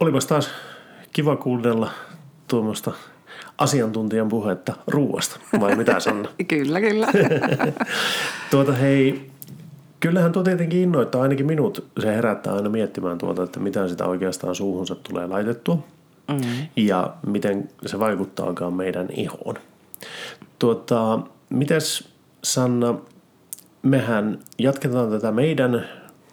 [0.00, 0.50] Olipas taas
[1.12, 1.90] kiva kuunnella
[2.48, 2.92] tuommoista
[3.58, 6.28] asiantuntijan puhetta ruuasta, vai mitä Sanna?
[6.48, 7.06] kyllä, kyllä.
[8.50, 9.30] tuota hei,
[10.00, 11.88] kyllähän tuo tietenkin innoittaa ainakin minut.
[12.00, 15.78] Se herättää aina miettimään tuota, että mitä sitä oikeastaan suuhunsa tulee laitettua.
[16.28, 16.66] Mm-hmm.
[16.76, 19.54] Ja miten se vaikuttaakaan meidän ihoon.
[20.58, 22.08] Tuota, mites
[22.44, 22.94] Sanna,
[23.82, 25.88] mehän jatketaan tätä meidän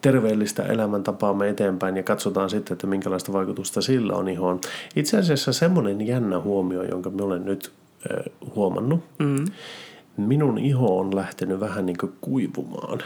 [0.05, 4.61] terveellistä elämäntapaamme eteenpäin ja katsotaan sitten, että minkälaista vaikutusta sillä on ihoon.
[4.95, 7.71] Itse asiassa semmoinen jännä huomio, jonka mä olen nyt
[8.11, 9.03] äh, huomannut.
[9.19, 9.45] Mm.
[10.17, 12.99] Minun iho on lähtenyt vähän niin kuin kuivumaan.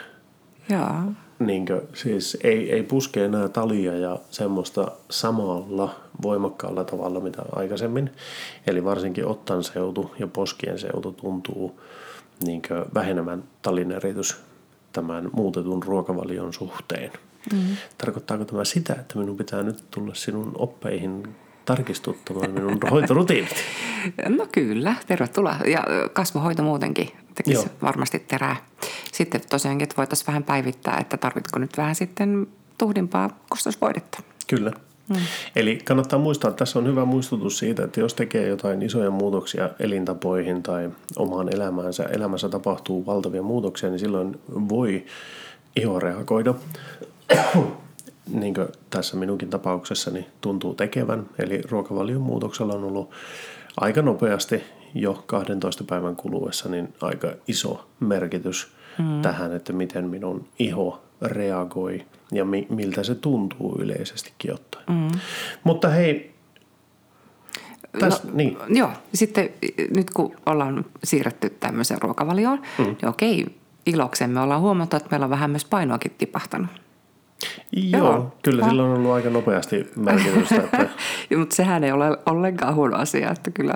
[0.69, 1.13] Jaa.
[1.39, 8.09] Niin kuin, siis ei, ei puske enää talia ja semmoista samalla voimakkaalla tavalla mitä aikaisemmin.
[8.67, 11.79] Eli varsinkin ottan seutu ja poskien seutu tuntuu
[12.45, 12.61] niin
[12.93, 14.48] vähenemään talineritys
[14.93, 17.11] tämän muutetun ruokavalion suhteen.
[17.53, 17.59] Mm.
[17.97, 21.35] Tarkoittaako tämä sitä, että minun pitää nyt tulla sinun oppeihin
[21.65, 23.55] tarkistuttamaan minun hoitorutiinit?
[24.27, 25.55] No kyllä, tervetuloa.
[25.65, 25.83] Ja
[26.13, 27.75] kasvohoito muutenkin tekisi Joo.
[27.81, 28.55] varmasti terää.
[29.11, 34.23] Sitten tosiaankin, että voitaisiin vähän päivittää, että tarvitko nyt vähän sitten tuhdimpaa kostosvoidetta.
[34.47, 34.71] Kyllä.
[35.09, 35.15] Mm.
[35.55, 39.69] Eli kannattaa muistaa, että tässä on hyvä muistutus siitä, että jos tekee jotain isoja muutoksia
[39.79, 44.39] elintapoihin tai omaan elämäänsä, elämässä tapahtuu valtavia muutoksia, niin silloin
[44.69, 45.05] voi
[45.75, 46.53] iho reagoida.
[48.41, 51.25] niin kuin tässä minunkin tapauksessani tuntuu tekevän.
[51.39, 53.09] Eli ruokavalion muutoksella on ollut
[53.77, 58.67] aika nopeasti jo 12 päivän kuluessa niin aika iso merkitys
[58.99, 59.21] mm.
[59.21, 64.85] tähän, että miten minun iho reagoi ja mi- miltä se tuntuu yleisestikin ottaen.
[64.89, 65.19] Mm.
[65.63, 66.39] Mutta hei,
[67.99, 68.57] Täs, no, niin.
[68.67, 69.49] Joo, sitten
[69.95, 72.83] nyt kun ollaan siirretty tämmöiseen ruokavalioon, mm.
[72.85, 73.45] niin okei,
[73.85, 76.69] iloksemme ollaan huomattu, että meillä on vähän myös painoakin tipahtanut.
[77.71, 78.35] Joo, Joo.
[78.43, 80.55] kyllä sillä on ollut aika nopeasti merkitystä.
[80.55, 80.89] Että...
[81.37, 83.73] mutta sehän ei ole ollenkaan huono asia, että kyllä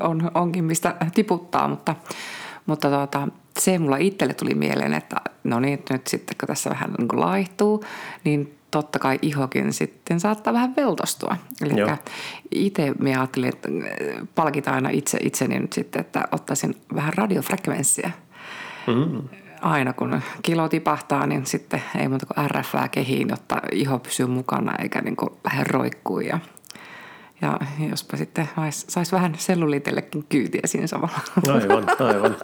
[0.00, 1.94] on, onkin mistä tiputtaa, mutta,
[2.66, 3.28] mutta tuota,
[3.60, 7.84] se mulla itselle tuli mieleen, että no niin, nyt sitten kun tässä vähän niin laihtuu,
[8.24, 11.36] niin totta kai ihokin sitten saattaa vähän veltostua.
[11.62, 11.74] Eli
[12.50, 13.68] itse me ajattelin, että
[14.34, 18.10] palkitaan aina itse itseni nyt sitten, että ottaisin vähän radiofrekvenssiä.
[18.86, 19.22] Mm.
[19.60, 24.76] Aina kun kilo tipahtaa, niin sitten ei muuta kuin RFää kehiin, jotta iho pysyy mukana
[24.78, 26.26] eikä niin kuin lähde roikkuun.
[26.26, 26.38] Ja
[27.42, 27.58] ja
[27.90, 31.18] jospa sitten saisi vähän selluliitellekin kyytiä siinä samalla.
[31.48, 32.36] Aivan, aivan.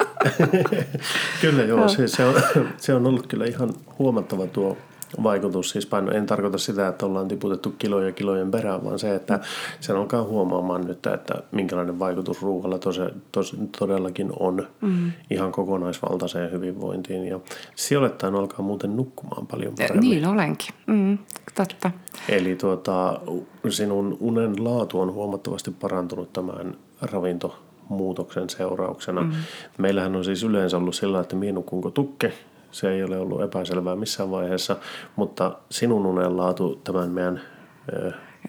[1.41, 2.35] kyllä joo, se, se, on,
[2.77, 4.77] se on ollut kyllä ihan huomattava tuo
[5.23, 5.71] vaikutus.
[5.71, 9.41] Siis paino, en tarkoita sitä, että ollaan tiputettu kiloja kilojen perään, vaan se, että
[9.81, 13.01] sen alkaa huomaamaan nyt, että minkälainen vaikutus ruoalla tos,
[13.33, 15.13] tos, todellakin on mm.
[15.31, 17.25] ihan kokonaisvaltaiseen hyvinvointiin.
[17.25, 17.41] Ja
[17.75, 20.11] sijoittain alkaa muuten nukkumaan paljon paremmin.
[20.11, 21.19] Niin olenkin, mm,
[21.55, 21.91] totta.
[22.29, 23.21] Eli tuota,
[23.69, 29.21] sinun unen laatu on huomattavasti parantunut tämän ravintomuutoksen seurauksena.
[29.21, 29.33] Mm.
[29.79, 32.33] Meillähän on siis yleensä ollut sillä, että minä nukunko tukke
[32.71, 34.77] se ei ole ollut epäselvää missään vaiheessa,
[35.17, 37.41] mutta sinun unenlaatu tämän meidän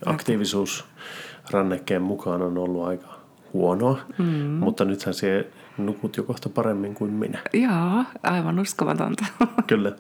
[0.06, 3.20] aktiivisuusrannekkeen mukaan on ollut aika
[3.54, 4.26] huonoa, mm.
[4.26, 5.48] mutta nythän se
[5.78, 7.40] nukut jo kohta paremmin kuin minä.
[7.54, 9.26] Joo, aivan uskomatonta.
[9.68, 9.92] Kyllä.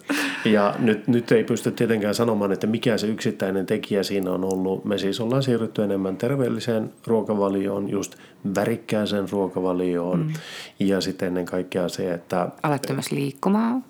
[0.45, 4.85] Ja nyt, nyt ei pysty tietenkään sanomaan, että mikä se yksittäinen tekijä siinä on ollut.
[4.85, 8.15] Me siis ollaan siirrytty enemmän terveelliseen ruokavalioon, just
[8.55, 10.19] värikkääseen ruokavalioon.
[10.19, 10.33] Mm.
[10.79, 12.49] Ja sitten ennen kaikkea se, että...
[12.63, 13.83] Alettu myös liikkumaan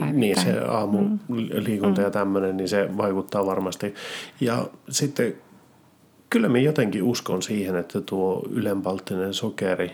[0.00, 0.20] päivittäin.
[0.20, 2.04] Niin se aamuliikunta mm.
[2.04, 3.94] ja tämmöinen, niin se vaikuttaa varmasti.
[4.40, 5.34] Ja sitten
[6.30, 9.92] kyllä minä jotenkin uskon siihen, että tuo ylenpalttinen sokeri,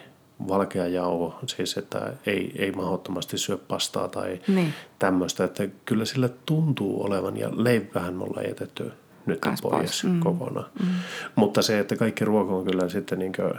[0.49, 4.75] valkea jauho, siis että ei, ei mahdottomasti syö pastaa tai niin.
[4.99, 8.93] tämmöistä, että kyllä sillä tuntuu olevan ja leipähän me ollaan jätetty
[9.27, 10.05] nyt Kas pois, pois.
[10.05, 10.21] Mm.
[10.21, 10.71] kokonaan.
[10.81, 10.89] Mm.
[11.37, 13.55] Mutta se, että kaikki ruoka on kyllä sitten niin kuin,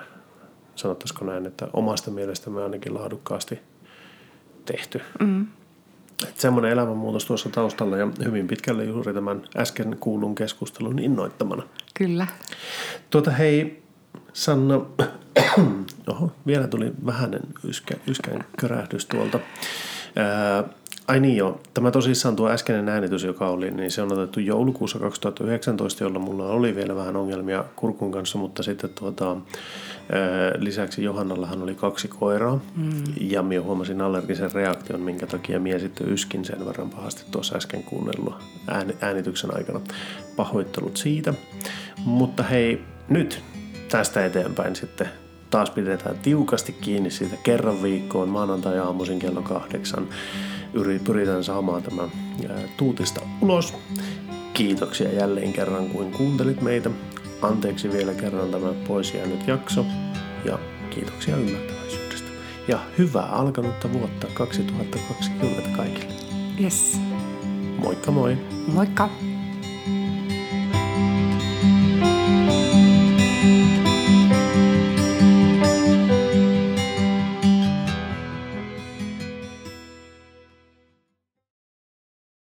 [0.76, 3.60] sanottaisiko näin, että omasta mielestämme ainakin laadukkaasti
[4.66, 5.02] tehty.
[5.20, 5.48] Mm.
[6.28, 11.64] Että semmoinen elämänmuutos tuossa taustalla ja hyvin pitkälle juuri tämän äsken kuulun keskustelun innoittamana.
[11.94, 12.28] Kyllä.
[13.10, 13.84] Tuota hei,
[14.34, 14.82] Sanna,
[16.10, 19.40] oho, vielä tuli vähäinen yskä, yskän körähdys tuolta.
[20.16, 20.64] Ää,
[21.10, 25.00] Ai niin joo, tämä tosissaan tuo äskeinen äänitys, joka oli, niin se on otettu joulukuussa
[25.00, 29.38] 2019, jolla mulla oli vielä vähän ongelmia kurkun kanssa, mutta sitten tuota,
[30.58, 33.04] lisäksi Johannallahan oli kaksi koiraa mm.
[33.22, 37.84] ja minä huomasin allergisen reaktion, minkä takia minä sitten yskin sen verran pahasti tuossa äsken
[37.84, 38.36] kuunnellut
[39.02, 39.82] äänityksen aikana.
[40.36, 41.34] Pahoittelut siitä.
[42.06, 43.44] Mutta hei, nyt
[43.92, 45.10] tästä eteenpäin sitten
[45.50, 50.08] taas pidetään tiukasti kiinni siitä kerran viikkoon maanantai-aamuisin kello kahdeksan.
[51.04, 52.10] Pyritään saamaan tämä
[52.78, 53.74] tuutista ulos.
[54.54, 56.90] Kiitoksia jälleen kerran, kuin kuuntelit meitä.
[57.42, 59.86] Anteeksi vielä kerran tämä pois jäänyt jakso
[60.46, 60.60] ja
[60.90, 62.28] kiitoksia ymmärtäväisyydestä.
[62.68, 66.14] Ja hyvää alkanutta vuotta 2020 kaikille.
[66.62, 67.00] Yes.
[67.78, 68.38] Moikka moi!
[68.68, 69.10] Moikka!